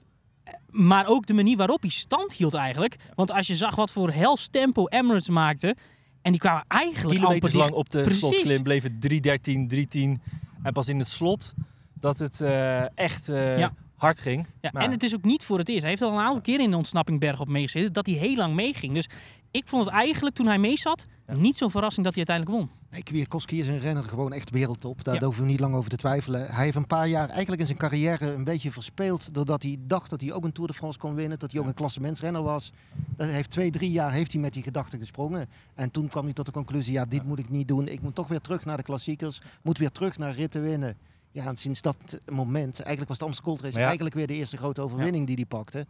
maar 0.71 1.06
ook 1.06 1.26
de 1.26 1.35
manier 1.35 1.56
waarop 1.56 1.80
hij 1.80 1.90
stand 1.90 2.33
hield 2.33 2.54
eigenlijk. 2.54 2.97
Want 3.14 3.30
als 3.33 3.47
je 3.47 3.54
zag 3.54 3.75
wat 3.75 3.92
voor 3.92 4.11
hels 4.11 4.49
tempo 4.49 4.87
Emirates 4.87 5.28
maakte... 5.28 5.76
En 6.23 6.30
die 6.33 6.40
kwamen 6.40 6.64
eigenlijk 6.68 7.04
amper 7.04 7.21
Kilometers 7.21 7.52
lang 7.52 7.71
op 7.71 7.90
de 7.90 8.02
Precies. 8.02 8.18
slotklim 8.21 8.62
bleef 8.62 8.83
het 8.83 8.92
3.13, 9.12 10.18
3.10. 10.18 10.35
En 10.62 10.73
pas 10.73 10.88
in 10.88 10.99
het 10.99 11.09
slot 11.09 11.54
dat 11.94 12.18
het 12.18 12.40
eh, 12.40 12.99
echt 12.99 13.28
eh, 13.28 13.59
Ja. 13.59 13.75
Hard 14.04 14.20
ging. 14.20 14.46
Ja, 14.61 14.70
Maar- 14.73 14.82
En 14.82 14.90
het 14.90 15.02
is 15.02 15.14
ook 15.14 15.25
niet 15.25 15.44
voor 15.44 15.58
het 15.58 15.68
eerst. 15.68 15.80
Hij 15.80 15.90
heeft 15.90 16.02
al 16.02 16.12
een 16.12 16.18
aantal 16.25 16.40
keer 16.40 16.61
in 16.61 16.70
de 16.70 16.76
ontsnapping 16.76 17.20
bergop 17.20 17.49
meegezeten. 17.49 17.92
Dat 17.92 18.06
hij 18.06 18.14
heel 18.14 18.37
lang 18.37 18.54
meeging. 18.54 18.94
Dus 18.94 19.08
ik 19.50 19.68
vond 19.68 19.84
het 19.84 19.94
eigenlijk 19.94 20.34
toen 20.34 20.46
hij 20.46 20.58
mee 20.58 20.76
zat... 20.78 21.06
Ja. 21.26 21.34
niet 21.34 21.56
zo'n 21.56 21.70
verrassing 21.70 22.06
dat 22.06 22.14
hij 22.14 22.25
uiteindelijk 22.26 22.68
won. 22.70 22.78
Nee, 22.90 23.02
Kwiatkowski 23.02 23.58
is 23.61 23.66
een 23.66 23.78
renner 23.78 24.02
gewoon 24.02 24.32
echt 24.32 24.50
wereldtop. 24.50 25.04
Daar 25.04 25.14
Ja. 25.14 25.25
hoeven 25.25 25.44
we 25.44 25.50
niet 25.50 25.61
lang 25.61 25.75
over 25.75 25.90
te 25.90 25.96
twijfelen. 25.96 26.46
Hij 26.46 26.64
heeft 26.64 26.76
een 26.76 26.87
paar 26.87 27.08
jaar 27.08 27.28
eigenlijk 27.28 27.61
in 27.61 27.66
zijn 27.66 27.78
carrière 27.78 28.32
een 28.32 28.44
beetje 28.44 28.73
verspeeld. 28.73 29.34
Doordat 29.34 29.62
hij 29.62 29.76
dacht 29.80 30.11
dat 30.11 30.20
hij 30.20 30.32
ook 30.32 30.44
een 30.44 30.52
Tour 30.52 30.70
de 30.70 30.76
France 30.76 30.99
kon 30.99 31.14
winnen. 31.14 31.38
Dat 31.38 31.52
hij 31.52 31.61
ook 31.61 31.66
een 31.66 31.75
klassementsrenner 31.75 32.42
was. 32.42 32.73
Dat 33.16 33.28
heeft 33.28 33.50
twee, 33.50 33.70
drie 33.70 33.90
jaar 33.90 34.12
heeft 34.12 34.32
hij 34.32 34.40
met 34.40 34.52
die 34.52 34.62
gedachten 34.62 34.99
gesprongen. 34.99 35.49
En 35.75 35.90
toen 35.90 36.08
kwam 36.08 36.25
hij 36.25 36.32
tot 36.32 36.46
de 36.46 36.52
conclusie, 36.52 36.92
ja 36.92 37.04
dit 37.04 37.25
moet 37.25 37.38
ik 37.38 37.50
niet 37.50 37.68
doen. 37.68 37.88
Ik 37.88 38.02
moet 38.02 38.14
toch 38.14 38.28
weer 38.28 38.40
terug 38.40 38.64
naar 38.64 38.76
de 38.76 38.82
klassiekers. 38.82 39.40
Moet 39.62 39.78
weer 39.78 39.90
terug 39.92 40.18
naar 40.18 40.34
ritten 40.34 40.62
winnen. 40.62 40.96
Ja, 41.34 41.46
en 41.46 41.56
sinds 41.56 41.82
dat 41.82 42.20
moment, 42.32 42.80
eigenlijk 42.80 43.08
was 43.08 43.18
de 43.18 43.24
Gold 43.42 43.60
Race 43.60 43.78
ja. 43.78 43.84
eigenlijk 43.84 44.14
weer 44.14 44.26
de 44.26 44.34
eerste 44.34 44.56
grote 44.56 44.80
overwinning 44.80 45.26
die 45.26 45.36
hij 45.36 45.44
pakte. 45.44 45.86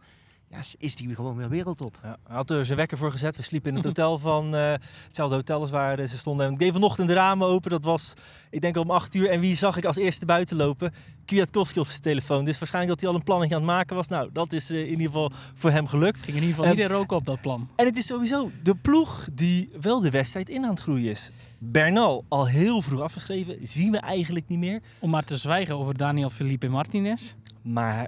Ja, 0.49 0.57
is 0.77 0.95
die 0.95 1.15
gewoon 1.15 1.35
weer 1.35 1.49
wereldtop. 1.49 1.97
Ja, 2.03 2.17
hij 2.27 2.35
had 2.35 2.49
er 2.49 2.65
zijn 2.65 2.77
wekker 2.77 2.97
voor 2.97 3.11
gezet. 3.11 3.35
We 3.35 3.43
sliepen 3.43 3.69
in 3.69 3.75
het 3.75 3.85
hotel 3.91 4.19
van 4.19 4.55
uh, 4.55 4.73
hetzelfde 5.05 5.35
hotel 5.35 5.61
als 5.61 5.69
waar 5.69 5.99
eh, 5.99 6.07
ze 6.07 6.17
stonden. 6.17 6.45
En 6.45 6.51
ik 6.51 6.59
deed 6.59 6.71
vanochtend 6.71 7.07
de 7.07 7.13
ramen 7.13 7.47
open. 7.47 7.69
Dat 7.69 7.83
was, 7.83 8.13
ik 8.49 8.61
denk 8.61 8.77
om 8.77 8.91
acht 8.91 9.15
uur. 9.15 9.29
En 9.29 9.39
wie 9.39 9.55
zag 9.55 9.77
ik 9.77 9.85
als 9.85 9.95
eerste 9.95 10.25
buiten 10.25 10.57
lopen? 10.57 10.93
Kwiatkowski 11.25 11.79
op 11.79 11.87
zijn 11.87 12.01
telefoon. 12.01 12.45
Dus 12.45 12.59
waarschijnlijk 12.59 12.93
dat 12.93 13.01
hij 13.01 13.09
al 13.09 13.15
een 13.19 13.25
planning 13.25 13.51
aan 13.53 13.57
het 13.57 13.67
maken 13.67 13.95
was. 13.95 14.07
Nou, 14.07 14.29
dat 14.33 14.53
is 14.53 14.71
uh, 14.71 14.79
in 14.79 14.89
ieder 14.89 15.05
geval 15.05 15.31
voor 15.53 15.71
hem 15.71 15.87
gelukt. 15.87 16.15
Het 16.15 16.25
ging 16.25 16.37
in 16.37 16.43
ieder 16.43 16.55
geval 16.55 16.71
um, 16.71 16.77
iedereen 16.77 16.97
roken 16.97 17.17
op 17.17 17.25
dat 17.25 17.41
plan. 17.41 17.69
En 17.75 17.85
het 17.85 17.97
is 17.97 18.05
sowieso 18.05 18.51
de 18.63 18.75
ploeg 18.75 19.27
die 19.33 19.69
wel 19.81 20.01
de 20.01 20.09
wedstrijd 20.09 20.49
in 20.49 20.63
aan 20.63 20.69
het 20.69 20.79
groeien 20.79 21.09
is. 21.09 21.31
Bernal, 21.59 22.25
al 22.27 22.47
heel 22.47 22.81
vroeg 22.81 23.01
afgeschreven, 23.01 23.57
zien 23.61 23.91
we 23.91 23.97
eigenlijk 23.97 24.47
niet 24.47 24.59
meer. 24.59 24.81
Om 24.99 25.09
maar 25.09 25.23
te 25.23 25.37
zwijgen 25.37 25.75
over 25.75 25.97
Daniel 25.97 26.29
Felipe 26.29 26.67
Martinez. 26.67 27.33
Maar 27.61 28.07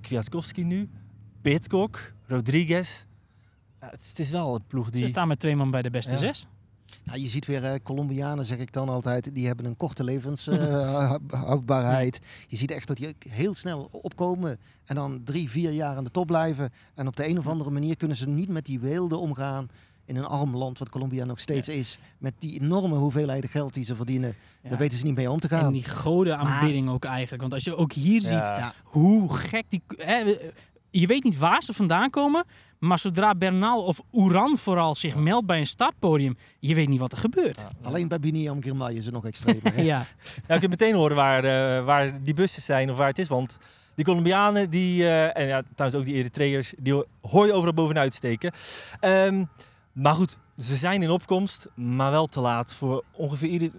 Kwiatkowski 0.00 0.64
nu, 0.64 0.88
Pitcock, 1.44 2.12
Rodriguez. 2.26 3.04
Ja, 3.80 3.88
het, 3.90 4.00
is, 4.00 4.08
het, 4.08 4.18
is, 4.18 4.30
wel 4.30 4.54
een 4.54 4.64
ploeg 4.66 4.90
die... 4.90 5.02
Ze 5.02 5.08
staan 5.08 5.28
met 5.28 5.40
twee 5.40 5.56
man 5.56 5.70
bij 5.70 5.82
de 5.82 5.90
beste 5.90 6.12
Ja. 6.12 6.18
zes. 6.18 6.46
Ja, 7.02 7.14
je 7.14 7.28
ziet 7.28 7.46
weer 7.46 7.62
uh, 7.64 7.74
Colombianen, 7.82 8.44
zeg 8.44 8.58
ik 8.58 8.72
dan 8.72 8.88
altijd, 8.88 9.34
die 9.34 9.46
hebben 9.46 9.66
een 9.66 9.76
korte 9.76 10.04
levenshoudbaarheid. 10.04 12.20
je 12.48 12.56
ziet 12.56 12.70
echt 12.70 12.86
dat 12.86 12.96
die 12.96 13.16
heel 13.28 13.54
snel 13.54 13.88
opkomen 13.92 14.58
en 14.84 14.94
dan 14.94 15.20
drie, 15.24 15.50
vier 15.50 15.70
jaar 15.70 15.96
aan 15.96 16.04
de 16.04 16.10
top 16.10 16.26
blijven. 16.26 16.72
En 16.94 17.06
op 17.06 17.16
de 17.16 17.28
een 17.28 17.38
of 17.38 17.46
andere 17.46 17.70
manier 17.70 17.96
kunnen 17.96 18.16
ze 18.16 18.28
niet 18.28 18.48
met 18.48 18.64
die 18.64 18.80
weelde 18.80 19.16
omgaan 19.16 19.68
in 20.04 20.16
een 20.16 20.24
arm 20.24 20.56
land, 20.56 20.78
wat 20.78 20.88
Colombia 20.90 21.24
nog 21.24 21.40
steeds 21.40 21.68
is. 21.68 21.98
Met 22.18 22.34
die 22.38 22.60
enorme 22.60 22.96
hoeveelheden 22.96 23.50
geld 23.50 23.74
die 23.74 23.84
ze 23.84 23.96
verdienen, 23.96 24.34
Ja. 24.62 24.68
daar 24.68 24.78
weten 24.78 24.98
ze 24.98 25.04
niet 25.04 25.16
mee 25.16 25.30
om 25.30 25.40
te 25.40 25.48
gaan. 25.48 25.64
En 25.66 25.72
die 25.72 25.84
goden 25.84 26.38
aanbidding 26.38 26.88
ook 26.88 27.04
eigenlijk. 27.04 27.40
Want 27.40 27.54
als 27.54 27.64
je 27.64 27.76
ook 27.76 27.92
hier 27.92 28.20
ziet 28.20 28.30
Ja. 28.30 28.74
hoe 28.84 29.34
gek 29.34 29.64
die... 29.68 29.82
Hè, 29.96 30.36
je 31.00 31.06
weet 31.06 31.24
niet 31.24 31.38
waar 31.38 31.62
ze 31.62 31.72
vandaan 31.72 32.10
komen. 32.10 32.44
Maar 32.78 32.98
zodra 32.98 33.34
Bernal 33.34 33.82
of 33.82 34.00
Oeran 34.12 34.58
vooral 34.58 34.94
zich 34.94 35.14
meldt 35.16 35.46
bij 35.46 35.58
een 35.58 35.66
startpodium... 35.66 36.36
je 36.58 36.74
weet 36.74 36.88
niet 36.88 36.98
wat 36.98 37.12
er 37.12 37.18
gebeurt. 37.18 37.64
Alleen 37.82 38.08
bij 38.08 38.20
Biniam 38.20 38.62
Girmay 38.62 38.94
is 38.94 39.04
het 39.04 39.14
nog 39.14 39.24
extremer. 39.24 39.74
hè? 39.74 39.82
Ja, 39.92 39.96
Nou, 39.98 40.06
je 40.46 40.58
kunt 40.58 40.70
meteen 40.70 40.94
horen 40.94 41.16
waar, 41.16 41.44
eh, 41.44 41.84
waar 41.84 42.22
die 42.22 42.34
bussen 42.34 42.62
zijn 42.62 42.90
of 42.90 42.96
waar 42.96 43.08
het 43.08 43.18
is. 43.18 43.28
Want 43.28 43.58
die 43.94 44.04
Colombianen, 44.04 44.70
die, 44.70 45.02
eh, 45.02 45.42
en 45.42 45.46
ja, 45.46 45.62
trouwens 45.74 46.00
ook 46.00 46.06
die 46.06 46.14
Eritreërs, 46.14 46.72
die 46.78 47.04
hoor 47.20 47.46
je 47.46 47.52
overal 47.52 47.74
bovenuit 47.74 48.14
steken. 48.14 48.52
Ehm, 49.00 49.44
maar 49.92 50.14
goed, 50.14 50.38
ze 50.58 50.76
zijn 50.76 51.02
in 51.02 51.10
opkomst, 51.10 51.68
maar 51.74 52.10
wel 52.10 52.26
te 52.26 52.40
laat 52.40 52.74
voor 52.74 53.04
ongeveer 53.12 53.48
ieder, 53.48 53.70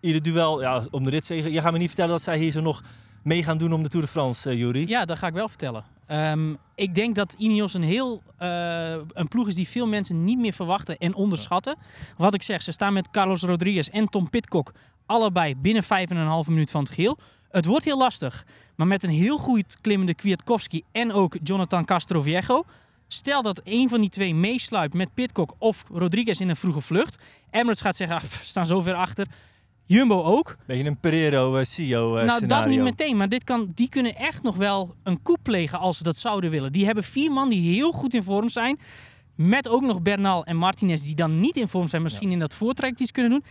ieder 0.00 0.22
duel. 0.22 0.60
Ja, 0.60 0.82
om 0.90 1.04
de 1.04 1.10
rit 1.10 1.26
zeggen. 1.26 1.52
Je 1.52 1.60
gaat 1.60 1.72
me 1.72 1.78
niet 1.78 1.86
vertellen 1.86 2.10
dat 2.12 2.22
zij 2.22 2.38
hier 2.38 2.52
zo 2.52 2.60
nog 2.60 2.82
mee 3.24 3.42
gaan 3.42 3.58
doen 3.58 3.72
om 3.72 3.82
de 3.82 3.88
Tour 3.88 4.04
de 4.04 4.10
France, 4.10 4.52
uh, 4.52 4.58
Jury. 4.58 4.88
ja, 4.88 5.04
dat 5.04 5.18
ga 5.18 5.26
ik 5.26 5.34
wel 5.34 5.48
vertellen. 5.48 5.84
Um, 6.10 6.58
ik 6.74 6.94
denk 6.94 7.14
dat 7.14 7.34
Ineos 7.38 7.74
een 7.74 7.82
heel 7.82 8.22
uh, 8.42 8.90
een 9.12 9.28
ploeg 9.28 9.48
is 9.48 9.54
die 9.54 9.68
veel 9.68 9.86
mensen 9.86 10.24
niet 10.24 10.38
meer 10.38 10.52
verwachten 10.52 10.98
en 10.98 11.14
onderschatten. 11.14 11.76
Wat 12.16 12.34
ik 12.34 12.42
zeg, 12.42 12.62
ze 12.62 12.72
staan 12.72 12.92
met 12.92 13.10
Carlos 13.10 13.42
Rodriguez 13.42 13.88
en 13.88 14.08
Tom 14.08 14.30
Pitcock 14.30 14.72
allebei 15.06 15.56
binnen 15.56 15.84
5,5 15.84 15.88
minuut 16.48 16.70
van 16.70 16.82
het 16.82 16.92
geel. 16.92 17.18
Het 17.50 17.64
wordt 17.64 17.84
heel 17.84 17.98
lastig, 17.98 18.46
maar 18.76 18.86
met 18.86 19.02
een 19.02 19.10
heel 19.10 19.38
goed 19.38 19.78
klimmende 19.80 20.14
Kwiatkowski 20.14 20.82
en 20.92 21.12
ook 21.12 21.36
Jonathan 21.42 21.84
Castroviejo. 21.84 22.64
Stel 23.08 23.42
dat 23.42 23.60
een 23.64 23.88
van 23.88 24.00
die 24.00 24.10
twee 24.10 24.34
meesluipt 24.34 24.94
met 24.94 25.14
Pitcock 25.14 25.54
of 25.58 25.84
Rodriguez 25.92 26.40
in 26.40 26.48
een 26.48 26.56
vroege 26.56 26.80
vlucht. 26.80 27.18
Emirates 27.50 27.80
gaat 27.80 27.96
zeggen, 27.96 28.16
ah, 28.16 28.22
we 28.22 28.28
staan 28.42 28.66
zo 28.66 28.80
ver 28.80 28.94
achter. 28.94 29.26
Jumbo 29.86 30.22
ook. 30.22 30.56
Beetje 30.66 30.84
een 30.84 31.00
Pereiro 31.00 31.58
uh, 31.58 31.64
CEO 31.64 32.18
uh, 32.18 32.24
Nou, 32.24 32.38
scenario. 32.38 32.64
dat 32.64 32.74
niet 32.74 32.82
meteen. 32.82 33.16
Maar 33.16 33.28
dit 33.28 33.44
kan, 33.44 33.72
die 33.74 33.88
kunnen 33.88 34.16
echt 34.16 34.42
nog 34.42 34.56
wel 34.56 34.94
een 35.02 35.22
coup 35.22 35.38
plegen 35.42 35.78
als 35.78 35.96
ze 35.96 36.02
dat 36.02 36.16
zouden 36.16 36.50
willen. 36.50 36.72
Die 36.72 36.84
hebben 36.84 37.04
vier 37.04 37.32
man 37.32 37.48
die 37.48 37.74
heel 37.74 37.92
goed 37.92 38.14
in 38.14 38.22
vorm 38.22 38.48
zijn. 38.48 38.78
Met 39.34 39.68
ook 39.68 39.82
nog 39.82 40.02
Bernal 40.02 40.44
en 40.44 40.56
Martinez 40.56 41.02
die 41.02 41.14
dan 41.14 41.40
niet 41.40 41.56
in 41.56 41.68
vorm 41.68 41.88
zijn. 41.88 42.02
Misschien 42.02 42.28
ja. 42.28 42.32
in 42.32 42.40
dat 42.40 42.54
voortrek 42.54 42.98
iets 42.98 43.12
kunnen 43.12 43.32
doen. 43.32 43.44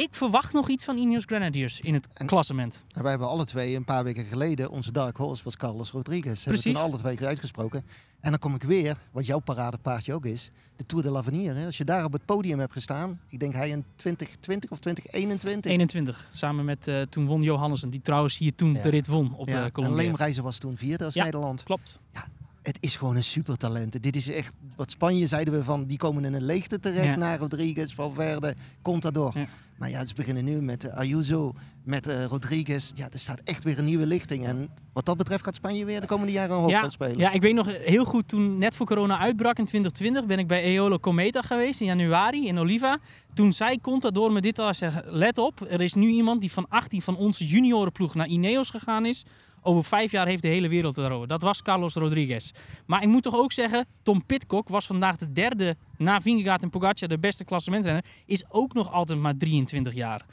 Ik 0.00 0.14
verwacht 0.14 0.52
nog 0.52 0.68
iets 0.68 0.84
van 0.84 0.96
Ineos 0.96 1.24
Grenadiers 1.24 1.80
in 1.80 1.94
het 1.94 2.08
en, 2.12 2.26
klassement. 2.26 2.82
En 2.92 3.02
wij 3.02 3.10
hebben 3.10 3.28
alle 3.28 3.44
twee 3.44 3.76
een 3.76 3.84
paar 3.84 4.04
weken 4.04 4.24
geleden... 4.24 4.70
onze 4.70 4.92
dark 4.92 5.16
horse 5.16 5.44
was 5.44 5.56
Carlos 5.56 5.90
Rodriguez. 5.90 6.42
Precies. 6.42 6.44
Hebben 6.44 6.62
we 6.62 6.72
toen 6.72 6.82
alle 6.82 6.98
twee 6.98 7.16
keer 7.16 7.26
uitgesproken. 7.26 7.82
En 8.20 8.30
dan 8.30 8.38
kom 8.38 8.54
ik 8.54 8.62
weer, 8.62 8.96
wat 9.10 9.26
jouw 9.26 9.38
paradepaardje 9.38 10.14
ook 10.14 10.24
is... 10.24 10.50
de 10.76 10.86
Tour 10.86 11.04
de 11.04 11.10
l'Avenir. 11.10 11.54
Hè? 11.54 11.66
Als 11.66 11.76
je 11.76 11.84
daar 11.84 12.04
op 12.04 12.12
het 12.12 12.24
podium 12.24 12.58
hebt 12.58 12.72
gestaan... 12.72 13.20
ik 13.28 13.40
denk 13.40 13.54
hij 13.54 13.68
in 13.68 13.84
2020 13.96 14.70
of 14.70 14.78
2021. 14.78 15.70
21, 15.70 16.28
samen 16.32 16.64
met 16.64 16.88
uh, 16.88 17.02
toen 17.02 17.26
won 17.26 17.42
Johannessen. 17.42 17.90
Die 17.90 18.02
trouwens 18.02 18.38
hier 18.38 18.54
toen 18.54 18.72
ja. 18.72 18.82
de 18.82 18.88
rit 18.88 19.06
won 19.06 19.34
op 19.34 19.48
ja. 19.48 19.64
uh, 19.64 19.70
Colombia. 19.70 19.98
En 19.98 20.04
Leemreizen 20.04 20.42
was 20.42 20.58
toen 20.58 20.76
vierde 20.76 21.04
als 21.04 21.14
ja, 21.14 21.24
Nederland. 21.24 21.62
klopt. 21.62 21.98
Ja, 22.12 22.24
het 22.62 22.76
is 22.80 22.96
gewoon 22.96 23.16
een 23.16 23.24
supertalent. 23.24 24.02
Dit 24.02 24.16
is 24.16 24.28
echt, 24.28 24.52
wat 24.76 24.90
Spanje 24.90 25.26
zeiden 25.26 25.54
we 25.54 25.64
van, 25.64 25.86
die 25.86 25.98
komen 25.98 26.24
in 26.24 26.34
een 26.34 26.44
leegte 26.44 26.80
terecht 26.80 27.16
naar 27.16 27.38
Rodriguez, 27.38 27.94
Valverde, 27.94 28.54
Contador. 28.82 29.38
Ja. 29.38 29.46
Maar 29.80 29.90
ja, 29.90 30.04
ze 30.04 30.14
beginnen 30.14 30.44
nu 30.44 30.62
met 30.62 30.84
uh, 30.84 30.94
Ayuso, 30.94 31.54
met 31.84 32.08
uh, 32.08 32.24
Rodriguez. 32.24 32.92
Ja, 32.94 33.08
er 33.12 33.18
staat 33.18 33.40
echt 33.44 33.64
weer 33.64 33.78
een 33.78 33.84
nieuwe 33.84 34.06
lichting. 34.06 34.46
En 34.46 34.70
wat 34.92 35.06
dat 35.06 35.16
betreft 35.16 35.44
gaat 35.44 35.54
Spanje 35.54 35.84
weer 35.84 36.00
de 36.00 36.06
komende 36.06 36.32
jaren 36.32 36.56
een 36.56 36.60
hoofdrol 36.60 36.82
ja, 36.82 36.90
spelen. 36.90 37.18
Ja, 37.18 37.30
ik 37.30 37.42
weet 37.42 37.54
nog 37.54 37.66
heel 37.84 38.04
goed, 38.04 38.28
toen 38.28 38.58
net 38.58 38.74
voor 38.74 38.86
corona 38.86 39.18
uitbrak 39.18 39.58
in 39.58 39.64
2020, 39.64 40.26
ben 40.26 40.38
ik 40.38 40.46
bij 40.46 40.62
Eolo 40.62 40.98
Cometa 40.98 41.42
geweest 41.42 41.80
in 41.80 41.86
januari 41.86 42.46
in 42.46 42.58
Oliva. 42.58 42.98
Toen 43.34 43.52
zei 43.52 43.80
Contador 43.80 44.32
me 44.32 44.40
dit 44.40 44.58
al 44.58 44.74
zeggen, 44.74 45.04
let 45.06 45.38
op, 45.38 45.60
er 45.68 45.80
is 45.80 45.94
nu 45.94 46.08
iemand 46.08 46.40
die 46.40 46.52
van 46.52 46.66
18 46.68 47.02
van 47.02 47.16
onze 47.16 47.46
juniorenploeg 47.46 48.14
naar 48.14 48.26
Ineos 48.26 48.70
gegaan 48.70 49.06
is. 49.06 49.24
Over 49.62 49.84
vijf 49.84 50.10
jaar 50.10 50.26
heeft 50.26 50.42
de 50.42 50.48
hele 50.48 50.68
wereld 50.68 50.98
erover. 50.98 51.28
Dat 51.28 51.42
was 51.42 51.62
Carlos 51.62 51.94
Rodriguez. 51.94 52.50
Maar 52.86 53.02
ik 53.02 53.08
moet 53.08 53.22
toch 53.22 53.36
ook 53.36 53.52
zeggen, 53.52 53.86
Tom 54.02 54.26
Pitcock 54.26 54.68
was 54.68 54.86
vandaag 54.86 55.16
de 55.16 55.32
derde 55.32 55.76
na 55.96 56.20
Vingegaard 56.20 56.62
en 56.62 56.70
Pogacar 56.70 57.08
de 57.08 57.18
beste 57.18 57.44
klassementsrenner. 57.44 58.04
Is 58.26 58.44
ook 58.48 58.74
nog 58.74 58.92
altijd 58.92 59.18
maar 59.18 59.36
23 59.36 59.94
jaar. 59.94 60.24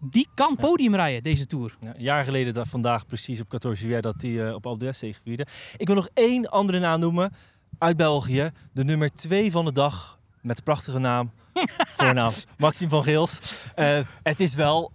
Die 0.00 0.28
kan 0.34 0.56
podium 0.56 0.94
rijden, 0.94 1.22
deze 1.22 1.46
Tour. 1.46 1.76
Ja, 1.80 1.94
een 1.94 2.02
jaar 2.02 2.24
geleden, 2.24 2.54
dat 2.54 2.68
vandaag 2.68 3.06
precies 3.06 3.40
op 3.40 3.46
14 3.48 3.74
juillet, 3.74 4.02
dat 4.02 4.22
hij 4.22 4.30
uh, 4.30 4.54
op 4.54 4.66
Alpe 4.66 4.78
d'Huez 4.78 4.98
zegevierde. 4.98 5.46
Ik 5.76 5.86
wil 5.86 5.96
nog 5.96 6.08
één 6.14 6.50
andere 6.50 6.78
naam 6.78 7.00
noemen 7.00 7.32
uit 7.78 7.96
België. 7.96 8.50
De 8.72 8.84
nummer 8.84 9.12
2 9.12 9.50
van 9.50 9.64
de 9.64 9.72
dag, 9.72 10.18
met 10.40 10.56
de 10.56 10.62
prachtige 10.62 10.98
naam. 10.98 11.30
Voornaam, 11.96 12.32
Maxime 12.58 12.90
van 12.90 13.02
Geels. 13.02 13.40
Uh, 13.76 13.98
het 14.22 14.40
is 14.40 14.54
wel 14.54 14.92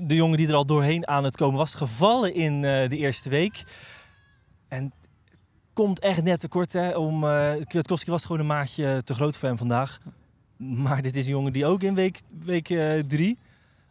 de 0.00 0.14
jongen 0.14 0.36
die 0.36 0.48
er 0.48 0.54
al 0.54 0.66
doorheen 0.66 1.08
aan 1.08 1.24
het 1.24 1.36
komen 1.36 1.58
was. 1.58 1.74
Gevallen 1.74 2.34
in 2.34 2.54
uh, 2.54 2.88
de 2.88 2.96
eerste 2.96 3.28
week. 3.28 3.64
En 4.68 4.92
komt 5.72 5.98
echt 5.98 6.22
net 6.22 6.40
tekort. 6.40 6.72
Hè, 6.72 6.96
om, 6.96 7.24
uh, 7.24 7.52
Kwiatkowski 7.64 8.10
was 8.10 8.24
gewoon 8.24 8.40
een 8.40 8.46
maatje 8.46 9.02
te 9.04 9.14
groot 9.14 9.36
voor 9.36 9.48
hem 9.48 9.58
vandaag. 9.58 9.98
Maar 10.56 11.02
dit 11.02 11.16
is 11.16 11.24
een 11.24 11.32
jongen 11.32 11.52
die 11.52 11.66
ook 11.66 11.82
in 11.82 11.94
week, 11.94 12.20
week 12.44 12.66
drie 13.06 13.38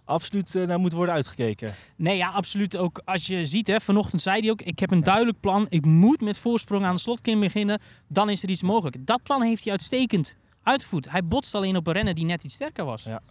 absoluut 0.07 0.55
uh, 0.55 0.67
naar 0.67 0.79
moet 0.79 0.93
worden 0.93 1.15
uitgekeken. 1.15 1.73
Nee, 1.95 2.17
ja, 2.17 2.29
absoluut. 2.29 2.77
Ook 2.77 3.01
als 3.05 3.27
je 3.27 3.45
ziet, 3.45 3.67
hè, 3.67 3.81
vanochtend 3.81 4.21
zei 4.21 4.39
hij 4.39 4.49
ook... 4.49 4.61
ik 4.61 4.79
heb 4.79 4.91
een 4.91 5.03
duidelijk 5.03 5.39
plan. 5.39 5.65
Ik 5.69 5.85
moet 5.85 6.21
met 6.21 6.37
voorsprong 6.37 6.85
aan 6.85 6.95
de 6.95 7.01
slotkin 7.01 7.39
beginnen. 7.39 7.81
Dan 8.07 8.29
is 8.29 8.43
er 8.43 8.49
iets 8.49 8.61
mogelijk. 8.61 9.05
Dat 9.05 9.23
plan 9.23 9.41
heeft 9.41 9.63
hij 9.63 9.71
uitstekend 9.71 10.35
uitgevoerd. 10.63 11.11
Hij 11.11 11.23
botst 11.23 11.55
alleen 11.55 11.75
op 11.75 11.87
een 11.87 11.93
renner 11.93 12.13
die 12.13 12.25
net 12.25 12.43
iets 12.43 12.53
sterker 12.53 12.85
was. 12.85 13.03
Ja. 13.03 13.21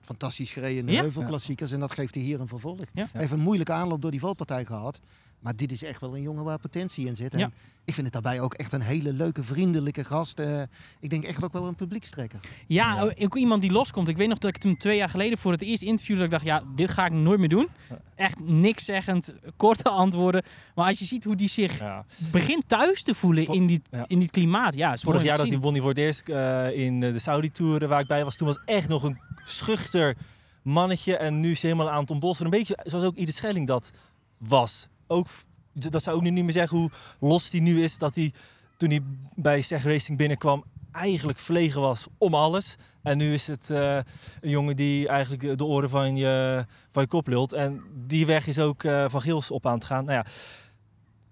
Fantastisch 0.00 0.52
gereden 0.52 0.78
in 0.78 0.86
de 0.86 0.92
ja. 0.92 1.00
heuvelklassiekers. 1.00 1.72
En 1.72 1.80
dat 1.80 1.92
geeft 1.92 2.14
hij 2.14 2.24
hier 2.24 2.40
een 2.40 2.48
vervolg. 2.48 2.78
Hij 2.92 3.08
heeft 3.12 3.32
een 3.32 3.40
moeilijke 3.40 3.72
aanloop 3.72 4.02
door 4.02 4.10
die 4.10 4.20
valpartij 4.20 4.64
gehad. 4.64 5.00
Maar 5.40 5.56
dit 5.56 5.72
is 5.72 5.82
echt 5.82 6.00
wel 6.00 6.16
een 6.16 6.22
jongen 6.22 6.44
waar 6.44 6.58
potentie 6.58 7.06
in 7.06 7.16
zit. 7.16 7.32
En 7.32 7.38
ja. 7.38 7.50
ik 7.84 7.94
vind 7.94 8.06
het 8.06 8.22
daarbij 8.22 8.40
ook 8.40 8.54
echt 8.54 8.72
een 8.72 8.80
hele 8.80 9.12
leuke, 9.12 9.42
vriendelijke 9.42 10.04
gast. 10.04 10.40
Uh, 10.40 10.62
ik 11.00 11.10
denk 11.10 11.24
echt 11.24 11.44
ook 11.44 11.52
wel 11.52 11.66
een 11.66 11.74
publiekstrekker. 11.74 12.38
Ja, 12.66 12.94
ja, 12.94 13.24
ook 13.24 13.36
iemand 13.36 13.62
die 13.62 13.70
loskomt. 13.70 14.08
Ik 14.08 14.16
weet 14.16 14.28
nog 14.28 14.38
dat 14.38 14.56
ik 14.56 14.62
hem 14.62 14.78
twee 14.78 14.96
jaar 14.96 15.08
geleden 15.08 15.38
voor 15.38 15.52
het 15.52 15.62
eerst 15.62 15.82
interviewde. 15.82 16.28
Dat 16.28 16.32
ik 16.32 16.46
dacht, 16.46 16.62
ja, 16.62 16.72
dit 16.74 16.90
ga 16.90 17.06
ik 17.06 17.12
nooit 17.12 17.38
meer 17.38 17.48
doen. 17.48 17.68
Echt 18.14 18.40
niks 18.40 18.84
zeggend, 18.84 19.34
korte 19.56 19.88
antwoorden. 19.88 20.42
Maar 20.74 20.86
als 20.86 20.98
je 20.98 21.04
ziet 21.04 21.24
hoe 21.24 21.36
die 21.36 21.48
zich 21.48 21.78
ja. 21.78 22.04
begint 22.32 22.68
thuis 22.68 23.02
te 23.02 23.14
voelen 23.14 23.46
in, 23.46 23.66
die, 23.66 23.82
in 24.06 24.18
dit 24.18 24.30
klimaat. 24.30 24.74
Ja, 24.74 24.96
Vorig 24.96 25.22
jaar 25.22 25.38
dat 25.38 25.48
hij 25.48 25.58
won 25.58 25.72
hij 25.72 25.80
voor 25.80 25.90
het 25.90 25.98
eerst 25.98 26.28
uh, 26.28 26.70
in 26.70 27.00
de 27.00 27.18
Saudi-tour 27.18 27.88
waar 27.88 28.00
ik 28.00 28.06
bij 28.06 28.24
was. 28.24 28.36
Toen 28.36 28.46
was 28.46 28.60
echt 28.64 28.88
nog 28.88 29.02
een 29.02 29.18
schuchter 29.44 30.16
mannetje. 30.62 31.16
En 31.16 31.40
nu 31.40 31.50
is 31.50 31.62
hij 31.62 31.70
helemaal 31.70 31.92
aan 31.92 32.04
Tom 32.04 32.18
Bos. 32.18 32.40
Een 32.40 32.50
beetje 32.50 32.78
zoals 32.82 33.04
ook 33.04 33.16
Edith 33.16 33.34
Schelling 33.34 33.66
dat 33.66 33.92
was 34.38 34.88
ook, 35.08 35.26
dat 35.72 36.02
zou 36.02 36.16
ook 36.16 36.22
nu 36.22 36.30
niet 36.30 36.44
meer 36.44 36.52
zeggen 36.52 36.78
hoe 36.78 36.90
los 37.20 37.50
hij 37.50 37.60
nu 37.60 37.82
is. 37.82 37.98
Dat 37.98 38.14
hij 38.14 38.32
toen 38.76 38.90
hij 38.90 39.02
bij 39.34 39.60
Seg 39.60 39.84
Racing 39.84 40.18
binnenkwam 40.18 40.64
eigenlijk 40.92 41.38
verlegen 41.38 41.80
was 41.80 42.06
om 42.18 42.34
alles. 42.34 42.76
En 43.02 43.18
nu 43.18 43.34
is 43.34 43.46
het 43.46 43.68
uh, 43.70 43.96
een 44.40 44.50
jongen 44.50 44.76
die 44.76 45.08
eigenlijk 45.08 45.58
de 45.58 45.64
oren 45.64 45.90
van 45.90 46.16
je, 46.16 46.64
van 46.90 47.02
je 47.02 47.08
kop 47.08 47.26
lult. 47.26 47.52
En 47.52 47.82
die 48.06 48.26
weg 48.26 48.46
is 48.46 48.58
ook 48.58 48.82
uh, 48.82 49.04
van 49.08 49.20
Gils 49.20 49.50
op 49.50 49.66
aan 49.66 49.74
het 49.74 49.84
gaan. 49.84 50.04
Nou 50.04 50.16
ja, 50.16 50.30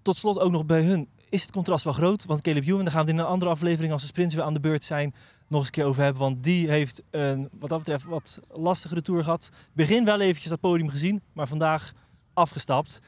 tot 0.01 0.17
slot 0.17 0.39
ook 0.39 0.51
nog 0.51 0.65
bij 0.65 0.81
hun 0.81 1.07
is 1.29 1.41
het 1.41 1.51
contrast 1.51 1.83
wel 1.83 1.93
groot. 1.93 2.25
Want 2.25 2.41
Caleb 2.41 2.63
Ewan, 2.67 2.83
daar 2.83 2.93
gaan 2.93 3.05
we 3.05 3.11
in 3.11 3.17
een 3.17 3.25
andere 3.25 3.51
aflevering 3.51 3.91
als 3.91 4.01
de 4.01 4.07
sprints 4.07 4.35
weer 4.35 4.43
aan 4.43 4.53
de 4.53 4.59
beurt 4.59 4.83
zijn 4.83 5.13
nog 5.47 5.59
eens 5.59 5.67
een 5.67 5.73
keer 5.73 5.85
over 5.85 6.03
hebben. 6.03 6.21
Want 6.21 6.43
die 6.43 6.69
heeft 6.69 7.01
een, 7.11 7.49
wat 7.59 7.69
dat 7.69 7.79
betreft 7.79 8.05
wat 8.05 8.39
lastigere 8.49 9.01
tour 9.01 9.23
gehad. 9.23 9.49
Begin 9.73 10.05
wel 10.05 10.19
eventjes 10.19 10.49
dat 10.49 10.59
podium 10.59 10.89
gezien, 10.89 11.21
maar 11.33 11.47
vandaag 11.47 11.93
afgestapt. 12.33 12.99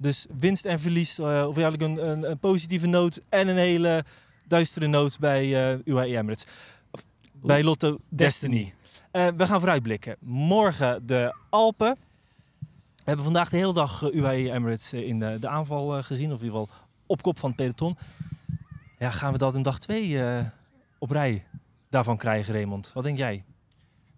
Dus 0.00 0.26
winst 0.38 0.64
en 0.64 0.80
verlies, 0.80 1.18
uh, 1.18 1.26
of 1.26 1.58
eigenlijk 1.58 1.82
een, 1.82 2.08
een, 2.10 2.30
een, 2.30 2.38
positieve 2.38 2.86
noot 2.86 3.20
en 3.28 3.48
een 3.48 3.56
hele 3.56 4.04
duistere 4.46 4.86
noot 4.86 5.18
bij 5.18 5.72
uh, 5.72 5.78
UAE 5.84 6.16
Emirates. 6.16 6.46
Of, 6.90 7.04
bij 7.32 7.62
Lotto 7.62 7.98
Destiny. 8.08 8.74
Uh, 9.12 9.26
we 9.36 9.46
gaan 9.46 9.60
vooruitblikken. 9.60 10.16
Morgen 10.20 11.06
de 11.06 11.34
Alpen. 11.50 11.96
We 12.96 13.04
hebben 13.04 13.24
vandaag 13.24 13.48
de 13.48 13.56
hele 13.56 13.72
dag 13.72 14.12
UAE 14.12 14.52
Emirates 14.52 14.92
in 14.92 15.18
de, 15.18 15.36
de 15.40 15.48
aanval 15.48 16.02
gezien, 16.02 16.32
of 16.32 16.38
in 16.40 16.44
ieder 16.44 16.60
geval 16.60 16.76
op 17.06 17.22
kop 17.22 17.38
van 17.38 17.48
het 17.48 17.58
peloton. 17.58 17.96
Ja, 18.98 19.10
gaan 19.10 19.32
we 19.32 19.38
dat 19.38 19.54
in 19.54 19.62
dag 19.62 19.78
2 19.78 20.20
op 20.98 21.10
rij 21.10 21.44
daarvan 21.88 22.16
krijgen, 22.16 22.54
Raymond? 22.54 22.90
Wat 22.94 23.04
denk 23.04 23.18
jij? 23.18 23.44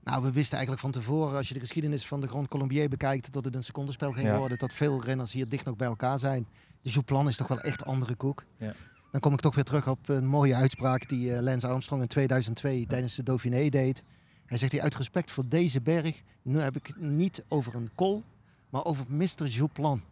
Nou, 0.04 0.22
we 0.22 0.32
wisten 0.32 0.56
eigenlijk 0.56 0.80
van 0.80 0.90
tevoren, 0.90 1.36
als 1.36 1.48
je 1.48 1.54
de 1.54 1.60
geschiedenis 1.60 2.06
van 2.06 2.20
de 2.20 2.28
Grand 2.28 2.48
Colombier 2.48 2.88
bekijkt, 2.88 3.32
dat 3.32 3.44
het 3.44 3.54
een 3.54 3.64
secondenspel 3.64 4.12
ging 4.12 4.36
worden. 4.36 4.58
Dat 4.58 4.72
veel 4.72 5.02
renners 5.02 5.32
hier 5.32 5.48
dicht 5.48 5.64
nog 5.64 5.76
bij 5.76 5.86
elkaar 5.88 6.18
zijn. 6.18 6.46
De 6.82 6.90
Jouplan 6.90 7.28
is 7.28 7.36
toch 7.36 7.48
wel 7.48 7.60
echt 7.60 7.84
andere 7.84 8.14
koek. 8.14 8.44
Ja. 8.56 8.74
Dan 9.10 9.20
kom 9.20 9.32
ik 9.32 9.40
toch 9.40 9.54
weer 9.54 9.64
terug 9.64 9.88
op 9.88 10.08
een 10.08 10.26
mooie 10.26 10.54
uitspraak 10.54 11.08
die 11.08 11.30
uh, 11.30 11.40
Lance 11.40 11.66
Armstrong 11.66 12.02
in 12.02 12.08
2002 12.08 12.86
tijdens 12.86 13.14
de 13.14 13.22
Dauphiné 13.22 13.68
deed. 13.68 14.02
Hij 14.46 14.58
zegt, 14.58 14.78
uit 14.78 14.96
respect 14.96 15.30
voor 15.30 15.44
deze 15.48 15.80
berg, 15.80 16.22
nu 16.42 16.58
heb 16.58 16.76
ik 16.76 16.86
het 16.86 17.00
niet 17.00 17.44
over 17.48 17.74
een 17.74 17.90
kol, 17.94 18.22
maar 18.70 18.84
over 18.84 19.04
Mr. 19.08 19.46
Jouplan. 19.46 20.02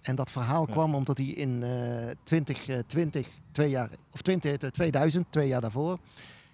En 0.00 0.16
dat 0.16 0.30
verhaal 0.30 0.66
kwam 0.66 0.94
omdat 0.94 1.18
hij 1.18 1.26
in 1.26 1.62
uh, 1.62 2.10
2020, 2.22 3.28
twee 3.52 3.70
jaar, 3.70 3.90
of 4.10 4.22
20, 4.22 4.70
2000, 4.70 5.24
eh, 5.24 5.30
twee 5.30 5.48
jaar 5.48 5.60
daarvoor, 5.60 5.98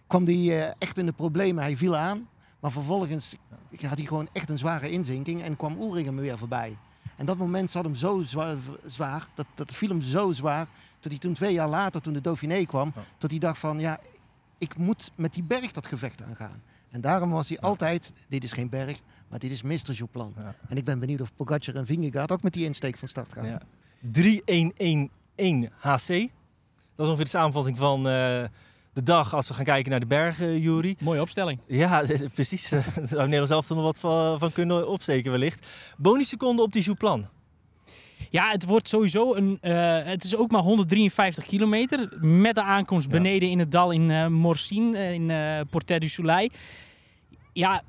kwam 0.07 0.25
hij 0.25 0.35
uh, 0.35 0.71
echt 0.79 0.99
in 0.99 1.07
de 1.07 1.13
problemen. 1.13 1.63
Hij 1.63 1.77
viel 1.77 1.97
aan 1.97 2.29
maar 2.62 2.71
vervolgens 2.71 3.37
had 3.81 3.99
hij 3.99 4.07
gewoon 4.07 4.28
echt 4.33 4.50
een 4.50 4.59
zware 4.59 4.90
inzinking 4.90 5.42
en 5.42 5.57
kwam 5.57 5.81
Ulringen 5.81 6.16
weer 6.16 6.38
voorbij. 6.38 6.76
En 7.16 7.26
dat 7.26 7.38
moment 7.38 7.71
zat 7.71 7.85
hem 7.85 7.95
zo 7.95 8.21
zwaar, 8.21 8.57
zwaar 8.85 9.28
dat, 9.35 9.47
dat 9.54 9.75
viel 9.75 9.88
hem 9.88 10.00
zo 10.00 10.33
zwaar, 10.33 10.66
dat 11.00 11.12
hij 11.12 11.21
toen 11.21 11.33
twee 11.33 11.52
jaar 11.52 11.69
later, 11.69 12.00
toen 12.00 12.12
de 12.12 12.21
Dauphiné 12.21 12.64
kwam, 12.64 12.92
dat 13.19 13.31
hij 13.31 13.38
dacht 13.38 13.59
van, 13.59 13.78
ja, 13.78 14.00
ik 14.59 14.76
moet 14.76 15.12
met 15.14 15.35
die 15.35 15.42
berg 15.42 15.73
dat 15.73 15.87
gevecht 15.87 16.23
aangaan. 16.23 16.62
En 16.90 17.00
daarom 17.00 17.31
was 17.31 17.49
hij 17.49 17.61
altijd, 17.61 18.12
dit 18.28 18.45
is 18.45 18.52
geen 18.52 18.69
berg, 18.69 19.00
maar 19.28 19.38
dit 19.38 19.50
is 19.50 19.62
Mr. 19.62 19.92
Jouplan. 19.92 20.35
Ja. 20.37 20.54
En 20.69 20.76
ik 20.76 20.85
ben 20.85 20.99
benieuwd 20.99 21.21
of 21.21 21.35
Pogacar 21.35 21.75
en 21.75 21.87
Vingegaard 21.87 22.33
ook 22.33 22.42
met 22.42 22.52
die 22.52 22.64
insteek 22.64 22.97
van 22.97 23.09
start 23.09 23.33
gaan. 23.33 23.47
Ja. 23.47 23.61
3-1-1-1 25.69 25.73
HC. 25.78 26.31
Dat 26.95 27.07
is 27.07 27.07
ongeveer 27.07 27.25
de 27.25 27.31
samenvatting 27.31 27.78
van... 27.78 28.07
Uh, 28.07 28.45
de 28.93 29.03
dag 29.03 29.35
als 29.35 29.49
we 29.49 29.55
gaan 29.55 29.65
kijken 29.65 29.91
naar 29.91 30.01
de 30.01 30.07
bergen, 30.07 30.61
Jury. 30.61 30.97
Mooie 31.01 31.21
opstelling. 31.21 31.59
Ja, 31.67 32.05
precies. 32.35 32.69
Daar 32.69 32.85
zou 33.03 33.23
Nederland 33.23 33.49
zelf 33.49 33.69
nog 33.69 33.83
wat 33.83 34.01
van, 34.01 34.39
van, 34.39 34.53
kunnen 34.53 34.89
opsteken 34.89 35.31
wellicht. 35.31 35.67
Bonusseconde 35.97 36.63
op 36.63 36.73
die 36.73 36.83
Jouplan. 36.83 37.29
Ja, 38.31 38.51
het 38.51 38.65
wordt 38.65 38.89
sowieso 38.89 39.35
een. 39.35 39.59
Uh, 39.63 39.99
het 40.05 40.25
is 40.25 40.37
ook 40.37 40.51
maar 40.51 40.61
153 40.61 41.45
kilometer. 41.45 42.09
Met 42.21 42.55
de 42.55 42.63
aankomst 42.63 43.09
beneden 43.09 43.49
in 43.49 43.59
het 43.59 43.71
dal 43.71 43.91
in 43.91 44.09
uh, 44.09 44.27
Morsin, 44.27 44.95
uh, 44.95 45.13
in 45.13 45.29
uh, 45.29 45.61
Portet 45.71 46.01
du 46.01 46.09
Soleil. 46.09 46.49
Ja, 47.53 47.83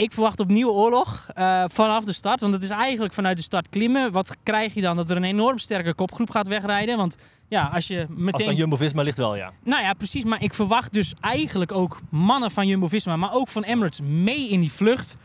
ik 0.00 0.12
verwacht 0.12 0.40
opnieuw 0.40 0.70
oorlog 0.70 1.26
vanaf 1.66 2.04
de 2.04 2.12
start. 2.12 2.40
Want 2.40 2.54
het 2.54 2.62
is 2.62 2.70
eigenlijk 2.70 3.12
vanuit 3.12 3.36
de 3.36 3.42
start 3.42 3.68
klimmen. 3.68 4.12
Wat 4.12 4.36
krijg 4.42 4.74
je 4.74 4.80
dan? 4.80 4.96
Dat 4.96 5.10
er 5.10 5.16
een 5.16 5.24
enorm 5.24 5.58
sterke 5.58 5.94
kopgroep 5.94 6.30
gaat 6.30 6.46
wegrijden. 6.48 6.96
Want 6.96 7.16
ja, 7.48 7.70
als 7.74 7.86
je 7.86 8.06
meteen... 8.08 8.32
Als 8.32 8.44
dan 8.44 8.54
Jumbo-Visma 8.54 9.02
ligt 9.02 9.16
wel, 9.16 9.36
ja. 9.36 9.50
Nou 9.64 9.82
ja, 9.82 9.92
precies. 9.92 10.24
Maar 10.24 10.42
ik 10.42 10.54
verwacht 10.54 10.92
dus 10.92 11.14
eigenlijk 11.20 11.72
ook 11.72 12.00
mannen 12.08 12.50
van 12.50 12.66
Jumbo-Visma, 12.66 13.16
maar 13.16 13.34
ook 13.34 13.48
van 13.48 13.62
Emirates 13.62 14.00
mee 14.00 14.48
in 14.48 14.60
die 14.60 14.72
vlucht. 14.72 15.16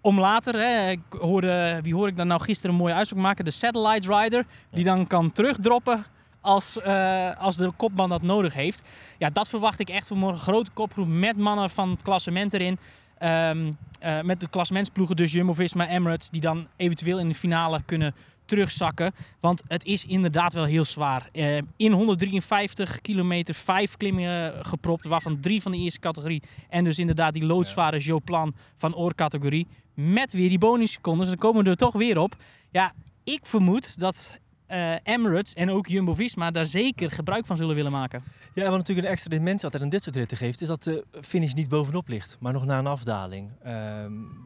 Om 0.00 0.20
later, 0.20 0.54
hè, 0.54 0.90
ik 0.90 1.00
hoorde, 1.20 1.78
wie 1.82 1.94
hoor 1.94 2.08
ik 2.08 2.16
dan 2.16 2.26
nou 2.26 2.40
gisteren 2.40 2.70
een 2.70 2.80
mooie 2.80 2.94
uitspraak 2.94 3.22
maken? 3.22 3.44
De 3.44 3.50
Satellite 3.50 4.14
Rider, 4.14 4.46
die 4.70 4.84
dan 4.84 5.06
kan 5.06 5.32
terugdroppen 5.32 6.04
als, 6.40 6.78
uh, 6.86 7.30
als 7.38 7.56
de 7.56 7.72
kopman 7.76 8.08
dat 8.08 8.22
nodig 8.22 8.54
heeft. 8.54 8.82
Ja, 9.18 9.30
dat 9.30 9.48
verwacht 9.48 9.78
ik 9.78 9.88
echt 9.88 10.06
voor 10.06 10.16
morgen. 10.16 10.38
Grote 10.40 10.70
kopgroep 10.70 11.08
met 11.08 11.36
mannen 11.36 11.70
van 11.70 11.90
het 11.90 12.02
klassement 12.02 12.52
erin. 12.52 12.78
Um, 13.24 13.76
uh, 14.04 14.20
met 14.20 14.40
de 14.40 14.48
klassementsploegen, 14.48 15.16
dus 15.16 15.32
Jumbo-Visma, 15.32 15.88
Emirates, 15.88 16.30
die 16.30 16.40
dan 16.40 16.66
eventueel 16.76 17.18
in 17.18 17.28
de 17.28 17.34
finale 17.34 17.82
kunnen 17.86 18.14
terugzakken. 18.44 19.12
Want 19.40 19.62
het 19.68 19.84
is 19.84 20.04
inderdaad 20.04 20.52
wel 20.52 20.64
heel 20.64 20.84
zwaar. 20.84 21.28
Uh, 21.32 21.56
in 21.76 21.92
153 21.92 23.00
kilometer 23.00 23.54
vijf 23.54 23.96
klimmingen 23.96 24.64
gepropt, 24.64 25.04
waarvan 25.04 25.40
drie 25.40 25.62
van 25.62 25.72
de 25.72 25.78
eerste 25.78 26.00
categorie. 26.00 26.42
En 26.68 26.84
dus 26.84 26.98
inderdaad 26.98 27.32
die 27.32 27.44
loodzware 27.44 27.96
ja. 27.96 28.02
Joe-plan 28.02 28.54
van 28.76 28.94
oorcategorie. 28.94 29.66
Met 29.94 30.32
weer 30.32 30.48
die 30.48 30.58
bonussecondes. 30.58 31.28
Dan 31.28 31.36
komen 31.36 31.64
we 31.64 31.70
er 31.70 31.76
toch 31.76 31.94
weer 31.94 32.18
op. 32.18 32.36
Ja, 32.70 32.94
ik 33.24 33.40
vermoed 33.42 33.98
dat 33.98 34.38
uh, 34.72 34.94
Emirates 35.02 35.54
en 35.54 35.70
ook 35.70 35.86
Jumbo-Visma 35.86 36.50
daar 36.50 36.66
zeker 36.66 37.10
gebruik 37.10 37.46
van 37.46 37.56
zullen 37.56 37.74
willen 37.74 37.92
maken. 37.92 38.22
Ja, 38.54 38.62
wat 38.68 38.78
natuurlijk 38.78 39.06
een 39.06 39.12
extra 39.12 39.30
dimensie 39.30 39.64
altijd 39.64 39.82
aan 39.82 39.88
dit 39.88 40.02
soort 40.02 40.16
ritten 40.16 40.36
geeft, 40.36 40.60
is 40.60 40.68
dat 40.68 40.82
de 40.82 41.04
finish 41.20 41.52
niet 41.52 41.68
bovenop 41.68 42.08
ligt, 42.08 42.36
maar 42.40 42.52
nog 42.52 42.64
na 42.64 42.78
een 42.78 42.86
afdaling. 42.86 43.50
Uh, 43.58 43.64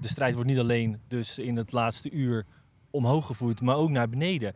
de 0.01 0.09
strijd 0.09 0.35
wordt 0.35 0.49
niet 0.49 0.59
alleen 0.59 1.01
dus 1.09 1.39
in 1.39 1.57
het 1.57 1.73
laatste 1.73 2.11
uur 2.11 2.47
omhoog 2.91 3.27
gevoerd, 3.27 3.61
maar 3.61 3.77
ook 3.77 3.91
naar 3.91 4.09
beneden. 4.09 4.55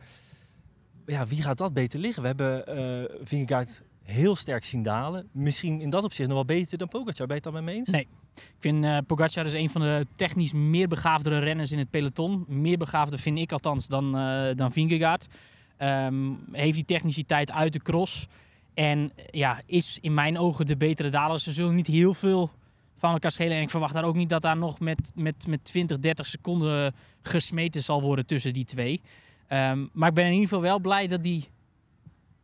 Ja, 1.05 1.27
wie 1.27 1.41
gaat 1.41 1.57
dat 1.57 1.73
beter 1.73 1.99
liggen? 1.99 2.21
We 2.21 2.27
hebben 2.27 2.77
uh, 2.77 3.17
Vingegaard 3.23 3.81
heel 4.03 4.35
sterk 4.35 4.65
zien 4.65 4.83
dalen. 4.83 5.27
Misschien 5.31 5.81
in 5.81 5.89
dat 5.89 6.03
opzicht 6.03 6.29
nog 6.29 6.37
wel 6.37 6.57
beter 6.57 6.77
dan 6.77 6.87
Pogacar. 6.87 7.27
Ben 7.27 7.35
je 7.35 7.41
het 7.41 7.43
dan 7.43 7.53
met 7.53 7.63
me 7.63 7.71
eens? 7.71 7.89
Nee. 7.89 8.07
Ik 8.35 8.57
vind 8.59 8.83
uh, 8.83 8.97
Pogacar 9.07 9.45
is 9.45 9.53
een 9.53 9.69
van 9.69 9.81
de 9.81 10.07
technisch 10.15 10.53
meer 10.53 10.87
begaafdere 10.87 11.39
renners 11.39 11.71
in 11.71 11.77
het 11.77 11.89
peloton. 11.89 12.45
Meer 12.47 12.77
begaafde 12.77 13.17
vind 13.17 13.37
ik 13.37 13.51
althans 13.51 13.87
dan, 13.87 14.17
uh, 14.17 14.55
dan 14.55 14.71
Vingegaard. 14.71 15.27
Um, 15.83 16.39
heeft 16.51 16.73
die 16.73 16.85
techniciteit 16.85 17.51
uit 17.51 17.73
de 17.73 17.81
cross. 17.81 18.27
En 18.73 19.11
ja, 19.31 19.61
is 19.65 19.97
in 20.01 20.13
mijn 20.13 20.37
ogen 20.37 20.65
de 20.65 20.77
betere 20.77 21.09
daler. 21.09 21.39
Ze 21.39 21.51
zullen 21.51 21.75
niet 21.75 21.87
heel 21.87 22.13
veel 22.13 22.51
van 22.97 23.11
elkaar 23.11 23.31
schelen. 23.31 23.57
En 23.57 23.61
ik 23.61 23.69
verwacht 23.69 23.93
daar 23.93 24.03
ook 24.03 24.15
niet 24.15 24.29
dat 24.29 24.41
daar 24.41 24.57
nog 24.57 24.79
met, 24.79 25.11
met, 25.15 25.47
met 25.47 25.65
20, 25.65 25.99
30 25.99 26.27
seconden 26.27 26.95
gesmeten 27.21 27.83
zal 27.83 28.01
worden 28.01 28.25
tussen 28.25 28.53
die 28.53 28.65
twee. 28.65 29.01
Um, 29.49 29.89
maar 29.93 30.09
ik 30.09 30.15
ben 30.15 30.25
in 30.25 30.31
ieder 30.31 30.47
geval 30.47 30.63
wel 30.63 30.79
blij 30.79 31.07
dat 31.07 31.23
die 31.23 31.47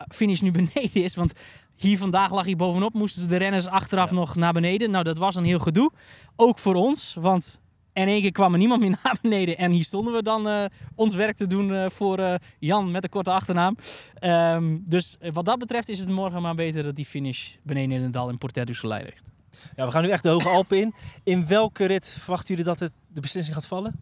finish 0.09 0.41
nu 0.41 0.51
beneden 0.61 1.03
is. 1.03 1.15
Want 1.15 1.33
hier 1.75 1.97
vandaag 1.97 2.31
lag 2.31 2.45
hij 2.45 2.55
bovenop. 2.55 2.93
Moesten 2.93 3.29
de 3.29 3.37
renners 3.37 3.67
achteraf 3.67 4.11
nog 4.11 4.35
naar 4.35 4.53
beneden. 4.53 4.91
Nou, 4.91 5.03
dat 5.03 5.17
was 5.17 5.35
een 5.35 5.45
heel 5.45 5.59
gedoe. 5.59 5.91
Ook 6.35 6.59
voor 6.59 6.75
ons. 6.75 7.15
Want 7.19 7.59
in 8.01 8.07
één 8.07 8.21
keer 8.21 8.31
kwam 8.31 8.53
er 8.53 8.59
niemand 8.59 8.81
meer 8.81 8.89
naar 9.03 9.17
beneden. 9.21 9.57
En 9.57 9.71
hier 9.71 9.83
stonden 9.83 10.13
we 10.13 10.23
dan 10.23 10.47
uh, 10.47 10.65
ons 10.95 11.15
werk 11.15 11.37
te 11.37 11.47
doen 11.47 11.69
uh, 11.69 11.89
voor 11.89 12.19
uh, 12.19 12.33
Jan 12.59 12.91
met 12.91 13.03
een 13.03 13.09
korte 13.09 13.31
achternaam. 13.31 13.77
Um, 14.21 14.83
dus 14.85 15.17
wat 15.33 15.45
dat 15.45 15.59
betreft 15.59 15.89
is 15.89 15.99
het 15.99 16.09
morgen 16.09 16.41
maar 16.41 16.55
beter 16.55 16.83
dat 16.83 16.95
die 16.95 17.05
finish 17.05 17.55
beneden 17.63 17.97
in 17.97 18.03
het 18.03 18.13
dal 18.13 18.29
in 18.29 18.37
Portet 18.37 18.67
du 18.67 18.73
Soleil 18.73 19.03
ligt. 19.03 19.29
Ja, 19.75 19.85
we 19.85 19.91
gaan 19.91 20.03
nu 20.03 20.09
echt 20.09 20.23
de 20.23 20.29
Hoge 20.29 20.49
Alpen 20.49 20.77
in. 20.77 20.93
In 21.23 21.47
welke 21.47 21.85
rit 21.85 22.07
verwachten 22.07 22.47
jullie 22.47 22.63
dat 22.63 22.79
het, 22.79 22.91
de 23.07 23.21
beslissing 23.21 23.55
gaat 23.55 23.67
vallen? 23.67 23.99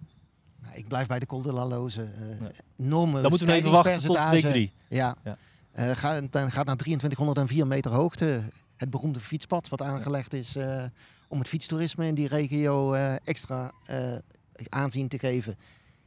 Nou, 0.61 0.77
ik 0.77 0.87
blijf 0.87 1.07
bij 1.07 1.19
de 1.19 1.25
Col 1.25 1.41
de 1.41 1.53
la 1.53 1.65
Loze. 1.65 2.01
Uh, 2.01 2.47
enorme 2.85 3.21
Dan 3.21 3.29
moeten 3.29 3.47
we 3.47 3.53
even 3.53 3.71
wachten 3.71 4.01
tot 4.01 4.29
week 4.29 4.45
3. 4.45 4.71
Ja. 4.89 5.15
ja. 5.23 5.37
Uh, 5.75 5.91
gaat, 5.91 6.31
dan 6.31 6.51
gaat 6.51 6.65
naar 6.65 6.75
2304 6.75 7.67
meter 7.67 7.91
hoogte. 7.91 8.41
Het 8.75 8.89
beroemde 8.89 9.19
fietspad 9.19 9.69
wat 9.69 9.81
aangelegd 9.81 10.33
is 10.33 10.55
uh, 10.55 10.83
om 11.27 11.39
het 11.39 11.47
fietstoerisme 11.47 12.07
in 12.07 12.15
die 12.15 12.27
regio 12.27 12.93
extra 13.23 13.71
aanzien 14.69 15.07
te 15.07 15.19
geven. 15.19 15.57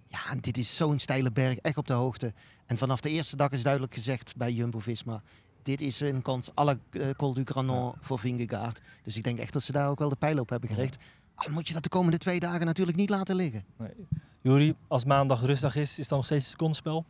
Ja, 0.08 0.34
dit 0.40 0.58
is 0.58 0.76
zo'n 0.76 0.98
steile 0.98 1.32
berg, 1.32 1.56
echt 1.56 1.76
op 1.76 1.86
de 1.86 1.92
hoogte. 1.92 2.32
En 2.66 2.78
vanaf 2.78 3.00
de 3.00 3.10
eerste 3.10 3.36
dag 3.36 3.50
is 3.50 3.62
duidelijk 3.62 3.94
gezegd 3.94 4.36
bij 4.36 4.52
Jumbo-Visma 4.52 5.22
dit 5.68 5.80
is 5.80 6.00
een 6.00 6.22
kans 6.22 6.50
alle 6.54 6.78
uh, 6.90 7.10
Col 7.10 7.34
du 7.34 7.42
Granon 7.44 7.92
voor 8.00 8.18
Vingegaard. 8.18 8.80
Dus 9.02 9.16
ik 9.16 9.24
denk 9.24 9.38
echt 9.38 9.52
dat 9.52 9.62
ze 9.62 9.72
daar 9.72 9.88
ook 9.88 9.98
wel 9.98 10.08
de 10.08 10.16
pijlen 10.16 10.42
op 10.42 10.48
hebben 10.48 10.68
gericht. 10.68 10.96
Al 11.34 11.52
moet 11.52 11.68
je 11.68 11.74
dat 11.74 11.82
de 11.82 11.88
komende 11.88 12.18
twee 12.18 12.40
dagen 12.40 12.66
natuurlijk 12.66 12.96
niet 12.96 13.10
laten 13.10 13.36
liggen. 13.36 13.62
Nee. 13.76 13.90
Jury, 14.42 14.74
als 14.86 15.04
maandag 15.04 15.42
rustdag 15.42 15.76
is, 15.76 15.98
is 15.98 16.08
dan 16.08 16.18
nog 16.18 16.26
steeds 16.26 16.44
een 16.44 16.50
secondenspel? 16.50 17.04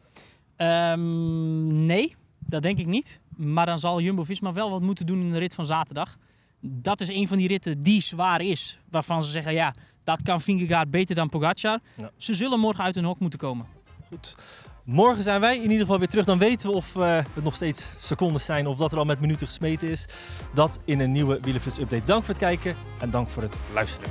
Um, 0.56 1.86
nee, 1.86 2.16
dat 2.38 2.62
denk 2.62 2.78
ik 2.78 2.86
niet. 2.86 3.20
Maar 3.36 3.66
dan 3.66 3.78
zal 3.78 4.00
Jumbo-Visma 4.00 4.52
wel 4.52 4.70
wat 4.70 4.80
moeten 4.80 5.06
doen 5.06 5.20
in 5.20 5.30
de 5.30 5.38
rit 5.38 5.54
van 5.54 5.66
zaterdag. 5.66 6.16
Dat 6.60 7.00
is 7.00 7.08
een 7.08 7.28
van 7.28 7.38
die 7.38 7.48
ritten 7.48 7.82
die 7.82 8.02
zwaar 8.02 8.40
is. 8.40 8.78
Waarvan 8.90 9.22
ze 9.22 9.30
zeggen, 9.30 9.52
ja, 9.52 9.74
dat 10.04 10.22
kan 10.22 10.40
Vingegaard 10.40 10.90
beter 10.90 11.14
dan 11.14 11.28
Pogacar. 11.28 11.78
Ja. 11.96 12.10
Ze 12.16 12.34
zullen 12.34 12.60
morgen 12.60 12.84
uit 12.84 12.94
hun 12.94 13.04
hok 13.04 13.18
moeten 13.18 13.38
komen. 13.38 13.66
Goed. 14.08 14.36
Morgen 14.84 15.22
zijn 15.22 15.40
wij 15.40 15.56
in 15.56 15.62
ieder 15.62 15.80
geval 15.80 15.98
weer 15.98 16.08
terug. 16.08 16.24
Dan 16.24 16.38
weten 16.38 16.70
we 16.70 16.74
of 16.74 16.94
uh, 16.94 17.16
het 17.16 17.44
nog 17.44 17.54
steeds 17.54 17.94
secondes 17.98 18.44
zijn 18.44 18.66
of 18.66 18.76
dat 18.76 18.92
er 18.92 18.98
al 18.98 19.04
met 19.04 19.20
minuten 19.20 19.46
gesmeten 19.46 19.88
is. 19.88 20.06
Dat 20.54 20.78
in 20.84 21.00
een 21.00 21.12
nieuwe 21.12 21.38
Wielenflits 21.40 21.78
update. 21.78 22.04
Dank 22.04 22.24
voor 22.24 22.34
het 22.34 22.42
kijken 22.42 22.76
en 23.00 23.10
dank 23.10 23.28
voor 23.28 23.42
het 23.42 23.58
luisteren. 23.72 24.10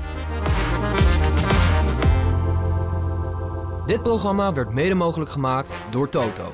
Dit 3.85 4.03
programma 4.03 4.53
werd 4.53 4.73
mede 4.73 4.93
mogelijk 4.93 5.31
gemaakt 5.31 5.73
door 5.89 6.09
Toto. 6.09 6.53